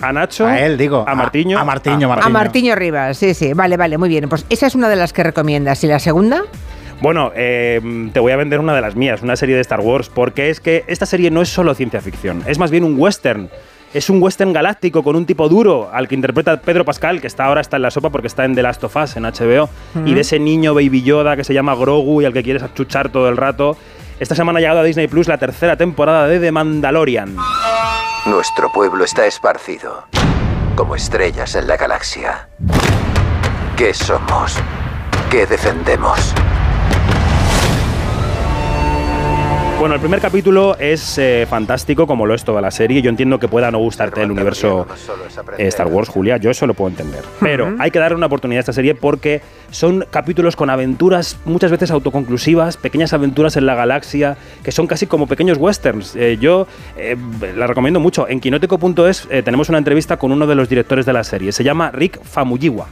a 0.01 0.13
Nacho. 0.15 0.47
A 0.47 0.59
él, 0.61 0.79
digo. 0.79 1.05
A 1.07 1.15
Martiño. 1.15 1.59
A, 1.59 1.65
Martiño, 1.65 2.11
Ah, 2.11 2.21
A 2.23 2.29
Martiño 2.31 2.75
Rivas, 2.75 3.19
sí, 3.19 3.35
sí. 3.35 3.53
Vale, 3.53 3.77
vale, 3.77 3.99
muy 3.99 4.09
bien. 4.09 4.31
Pues 4.31 4.47
esa 4.49 4.67
es 4.67 4.75
una 4.75 4.89
de 4.89 4.97
las 4.97 5.13
que 5.13 5.23
recomiendas. 5.23 5.85
¿Y 5.85 5.89
la 5.89 5.99
segunda? 5.99 6.43
Bueno, 7.01 7.31
eh, 7.35 8.11
te 8.13 8.21
voy 8.21 8.33
a 8.33 8.37
vender 8.37 8.59
una 8.59 8.75
de 8.75 8.81
las 8.81 8.97
mías, 8.97 9.23
una 9.23 9.37
serie 9.37 9.55
de 9.55 9.61
Star 9.61 9.81
Wars, 9.81 10.09
porque 10.09 10.51
es 10.51 10.61
que 10.61 10.85
esta 10.87 11.05
serie 11.05 11.31
no 11.31 11.43
es 11.43 11.49
solo 11.49 11.75
ciencia 11.75 12.01
ficción, 12.01 12.43
es 12.47 12.59
más 12.59 12.71
bien 12.71 12.85
un 12.85 12.99
western. 12.99 13.51
Es 13.95 14.11
un 14.11 14.23
western 14.23 14.53
galáctico 14.53 15.03
con 15.03 15.17
un 15.17 15.25
tipo 15.25 15.49
duro 15.49 15.89
al 15.93 16.09
que 16.09 16.15
interpreta 16.15 16.61
Pedro 16.61 16.85
Pascal, 16.85 17.21
que 17.21 17.29
está 17.29 17.47
ahora 17.47 17.61
está 17.61 17.77
en 17.77 17.83
la 17.83 17.91
sopa 17.91 18.11
porque 18.11 18.27
está 18.27 18.45
en 18.45 18.55
The 18.55 18.63
Last 18.63 18.85
of 18.85 18.95
Us 18.97 19.17
en 19.17 19.23
HBO, 19.23 19.71
y 20.05 20.13
de 20.13 20.21
ese 20.21 20.39
niño 20.39 20.75
Baby 20.75 21.03
Yoda 21.03 21.37
que 21.37 21.45
se 21.45 21.55
llama 21.55 21.75
Grogu 21.75 22.21
y 22.21 22.25
al 22.25 22.33
que 22.33 22.43
quieres 22.43 22.63
achuchar 22.63 23.11
todo 23.11 23.29
el 23.29 23.37
rato. 23.37 23.77
Esta 24.19 24.35
semana 24.35 24.59
ha 24.59 24.61
llegado 24.61 24.81
a 24.81 24.83
Disney 24.83 25.07
Plus 25.07 25.29
la 25.29 25.39
tercera 25.39 25.77
temporada 25.77 26.27
de 26.27 26.41
The 26.41 26.53
Mandalorian. 26.53 27.37
Nuestro 28.27 28.71
pueblo 28.73 29.05
está 29.05 29.25
esparcido, 29.25 30.05
como 30.75 30.97
estrellas 30.97 31.55
en 31.55 31.67
la 31.69 31.77
galaxia. 31.77 32.49
¿Qué 33.77 33.95
somos? 33.95 34.57
¿Qué 35.31 35.47
defendemos? 35.47 36.35
Bueno, 39.79 39.95
el 39.95 40.01
primer 40.01 40.21
capítulo 40.21 40.75
es 40.79 41.19
eh, 41.19 41.47
fantástico, 41.49 42.07
como 42.07 42.25
lo 42.25 42.35
es 42.35 42.45
toda 42.45 42.63
la 42.63 42.71
serie. 42.71 43.03
Yo 43.03 43.11
entiendo 43.11 43.39
que 43.39 43.47
pueda 43.47 43.71
no 43.71 43.79
gustarte 43.79 44.23
el 44.23 44.31
universo 44.31 44.87
eh, 45.59 45.67
Star 45.67 45.87
Wars, 45.89 46.09
Julia. 46.09 46.39
Yo 46.39 46.51
eso 46.51 46.67
lo 46.67 46.73
puedo 46.73 46.89
entender. 46.89 47.23
Pero 47.41 47.77
hay 47.79 47.91
que 47.91 47.99
darle 47.99 48.17
una 48.17 48.27
oportunidad 48.27 48.61
a 48.61 48.61
esta 48.61 48.73
serie 48.73 48.95
porque 48.95 49.43
son 49.71 50.07
capítulos 50.11 50.57
con 50.57 50.71
aventuras 50.71 51.39
muchas 51.45 51.71
veces 51.71 51.91
autoconclusivas, 51.91 52.79
pequeñas 52.79 53.13
aventuras 53.13 53.57
en 53.59 53.67
la 53.67 53.75
galaxia, 53.75 54.39
que 54.65 54.73
son 54.73 54.87
casi 54.87 55.07
como 55.07 55.27
pequeños 55.27 55.59
westerns. 55.59 56.17
Eh, 56.17 56.39
yo 56.41 56.67
eh, 56.97 57.17
la 57.55 57.67
recomiendo 57.67 58.01
mucho. 58.01 58.27
En 58.29 58.41
quinótico.es 58.41 59.29
eh, 59.31 59.43
tenemos 59.43 59.69
una 59.69 59.79
entrevista 59.79 60.17
con 60.17 60.33
uno 60.33 60.47
de 60.47 60.55
los 60.55 60.71
directores 60.71 61.05
de 61.05 61.13
la 61.13 61.23
serie. 61.23 61.53
Se 61.53 61.65
llama 61.65 61.91
Rick 61.91 62.23
Famuyiwa. 62.25 62.87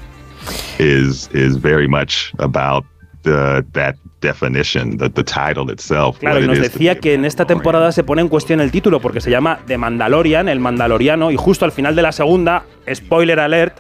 is 0.78 1.30
is 1.32 1.56
very 1.56 1.88
much 1.88 2.32
about 2.38 2.84
the, 3.22 3.64
that 3.72 3.96
definition, 4.24 4.96
the, 4.98 5.08
the 5.10 5.22
title 5.24 5.72
itself. 5.72 6.18
Claro, 6.18 6.40
y 6.40 6.42
it 6.44 6.48
nos 6.48 6.58
decía 6.60 6.98
que 6.98 7.14
en 7.14 7.24
esta 7.24 7.44
temporada 7.44 7.92
se 7.92 8.02
pone 8.02 8.22
en 8.22 8.28
cuestión 8.28 8.60
el 8.60 8.70
título 8.70 9.00
porque 9.00 9.20
se 9.20 9.30
llama 9.30 9.60
The 9.66 9.78
Mandalorian, 9.78 10.48
el 10.48 10.60
Mandaloriano, 10.60 11.30
y 11.30 11.36
justo 11.36 11.64
al 11.64 11.72
final 11.72 11.94
de 11.94 12.02
la 12.02 12.12
segunda, 12.12 12.64
spoiler 12.92 13.38
alert, 13.40 13.76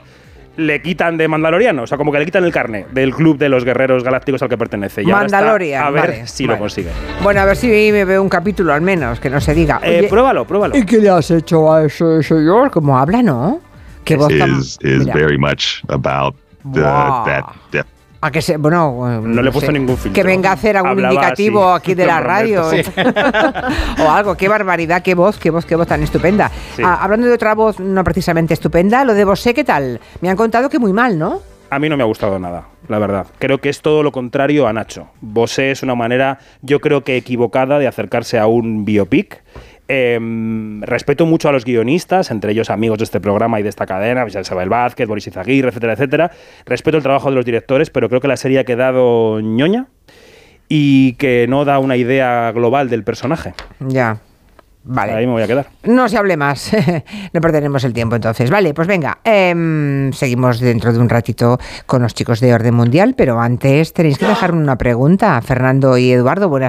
le 0.56 0.80
quitan 0.82 1.16
de 1.16 1.26
Mandaloriano, 1.26 1.82
o 1.82 1.86
sea, 1.88 1.98
como 1.98 2.12
que 2.12 2.20
le 2.20 2.24
quitan 2.26 2.44
el 2.44 2.52
carne 2.52 2.86
del 2.92 3.12
club 3.12 3.38
de 3.38 3.48
los 3.48 3.64
guerreros 3.64 4.04
galácticos 4.04 4.40
al 4.42 4.48
que 4.48 4.56
pertenece. 4.56 5.02
Y 5.02 5.10
ahora 5.10 5.26
está 5.26 5.38
Mandalorian, 5.38 5.82
a 5.84 5.90
ver 5.90 6.00
vale, 6.02 6.26
si 6.28 6.46
vale. 6.46 6.56
lo 6.56 6.60
consigue. 6.60 6.90
Bueno, 7.24 7.40
a 7.40 7.44
ver 7.44 7.56
si 7.56 7.66
me 7.66 8.04
veo 8.04 8.22
un 8.22 8.28
capítulo 8.28 8.72
al 8.72 8.80
menos, 8.80 9.18
que 9.18 9.28
no 9.30 9.40
se 9.40 9.52
diga. 9.52 9.80
Eh, 9.82 9.98
Oye, 10.00 10.08
pruébalo, 10.08 10.44
pruébalo. 10.44 10.76
¿Y 10.76 10.86
qué 10.86 10.98
le 10.98 11.10
has 11.10 11.28
hecho 11.32 11.72
a 11.72 11.84
ese 11.86 12.22
señor? 12.22 12.70
¿Cómo 12.70 12.96
habla, 12.96 13.20
no? 13.20 13.60
Qué 14.04 14.16
voz 14.16 14.28
tan... 14.38 14.60
is 14.60 14.78
is 14.82 15.06
very 15.06 15.38
much 15.38 15.82
about 15.88 16.36
the, 16.72 16.80
Wow. 16.82 17.24
that 17.24 17.44
def- 17.72 17.86
A 18.24 18.30
que 18.30 18.40
se, 18.40 18.56
bueno, 18.56 19.20
No 19.20 19.42
le 19.42 19.50
he 19.50 19.52
puesto 19.52 19.70
ningún 19.70 19.98
filtro. 19.98 20.14
Que 20.14 20.22
venga 20.22 20.48
a 20.48 20.54
hacer 20.54 20.78
algún 20.78 20.92
Hablaba 20.92 21.12
indicativo 21.12 21.68
así, 21.68 21.82
aquí 21.82 21.94
de 21.94 22.06
la 22.06 22.20
radio 22.20 22.62
prometo. 22.62 22.90
o 24.02 24.10
algo. 24.10 24.34
Qué 24.34 24.48
barbaridad, 24.48 25.02
qué 25.02 25.14
voz, 25.14 25.36
qué 25.36 25.50
voz, 25.50 25.66
qué 25.66 25.76
voz 25.76 25.86
tan 25.86 26.02
estupenda. 26.02 26.50
Sí. 26.74 26.82
Ah, 26.82 27.00
hablando 27.02 27.26
de 27.26 27.34
otra 27.34 27.54
voz 27.54 27.78
no 27.80 28.02
precisamente 28.02 28.54
estupenda, 28.54 29.04
lo 29.04 29.12
de 29.12 29.26
Bosé, 29.26 29.52
¿qué 29.52 29.62
tal? 29.62 30.00
Me 30.22 30.30
han 30.30 30.38
contado 30.38 30.70
que 30.70 30.78
muy 30.78 30.94
mal, 30.94 31.18
¿no? 31.18 31.42
A 31.68 31.78
mí 31.78 31.90
no 31.90 31.98
me 31.98 32.02
ha 32.02 32.06
gustado 32.06 32.38
nada, 32.38 32.68
la 32.88 32.98
verdad. 32.98 33.26
Creo 33.38 33.58
que 33.58 33.68
es 33.68 33.82
todo 33.82 34.02
lo 34.02 34.10
contrario 34.10 34.66
a 34.66 34.72
Nacho. 34.72 35.08
Bosé 35.20 35.70
es 35.70 35.82
una 35.82 35.94
manera, 35.94 36.38
yo 36.62 36.80
creo 36.80 37.04
que 37.04 37.18
equivocada, 37.18 37.78
de 37.78 37.88
acercarse 37.88 38.38
a 38.38 38.46
un 38.46 38.86
biopic. 38.86 39.42
Em, 39.86 40.80
respeto 40.82 41.26
mucho 41.26 41.50
a 41.50 41.52
los 41.52 41.64
guionistas, 41.64 42.30
entre 42.30 42.52
ellos 42.52 42.70
amigos 42.70 42.98
de 42.98 43.04
este 43.04 43.20
programa 43.20 43.60
y 43.60 43.62
de 43.62 43.68
esta 43.68 43.84
cadena, 43.84 44.22
pues 44.22 44.34
Isabel 44.34 44.70
Vázquez, 44.70 45.06
Boris 45.06 45.26
Izaguirre, 45.26 45.68
etcétera, 45.68 45.92
etcétera. 45.92 46.30
Respeto 46.64 46.96
el 46.96 47.02
trabajo 47.02 47.28
de 47.28 47.36
los 47.36 47.44
directores, 47.44 47.90
pero 47.90 48.08
creo 48.08 48.20
que 48.20 48.28
la 48.28 48.38
serie 48.38 48.58
ha 48.60 48.64
quedado 48.64 49.40
ñoña 49.40 49.88
y 50.68 51.14
que 51.14 51.46
no 51.48 51.66
da 51.66 51.78
una 51.78 51.96
idea 51.96 52.50
global 52.52 52.88
del 52.88 53.04
personaje. 53.04 53.52
Ya. 53.80 54.20
Vale. 54.86 55.12
Ahí 55.12 55.26
me 55.26 55.32
voy 55.32 55.42
a 55.42 55.46
quedar. 55.46 55.66
No 55.84 56.08
se 56.10 56.18
hable 56.18 56.36
más, 56.36 56.70
no 57.32 57.40
perderemos 57.40 57.84
el 57.84 57.94
tiempo 57.94 58.16
entonces. 58.16 58.50
Vale, 58.50 58.74
pues 58.74 58.86
venga, 58.86 59.18
em, 59.24 60.12
seguimos 60.12 60.60
dentro 60.60 60.92
de 60.92 60.98
un 60.98 61.08
ratito 61.08 61.58
con 61.86 62.02
los 62.02 62.12
chicos 62.12 62.40
de 62.40 62.52
Orden 62.52 62.74
Mundial, 62.74 63.14
pero 63.16 63.40
antes 63.40 63.94
tenéis 63.94 64.18
que 64.18 64.26
dejarme 64.26 64.60
una 64.60 64.76
pregunta. 64.76 65.40
Fernando 65.40 65.96
y 65.96 66.12
Eduardo, 66.12 66.50
buenas 66.50 66.62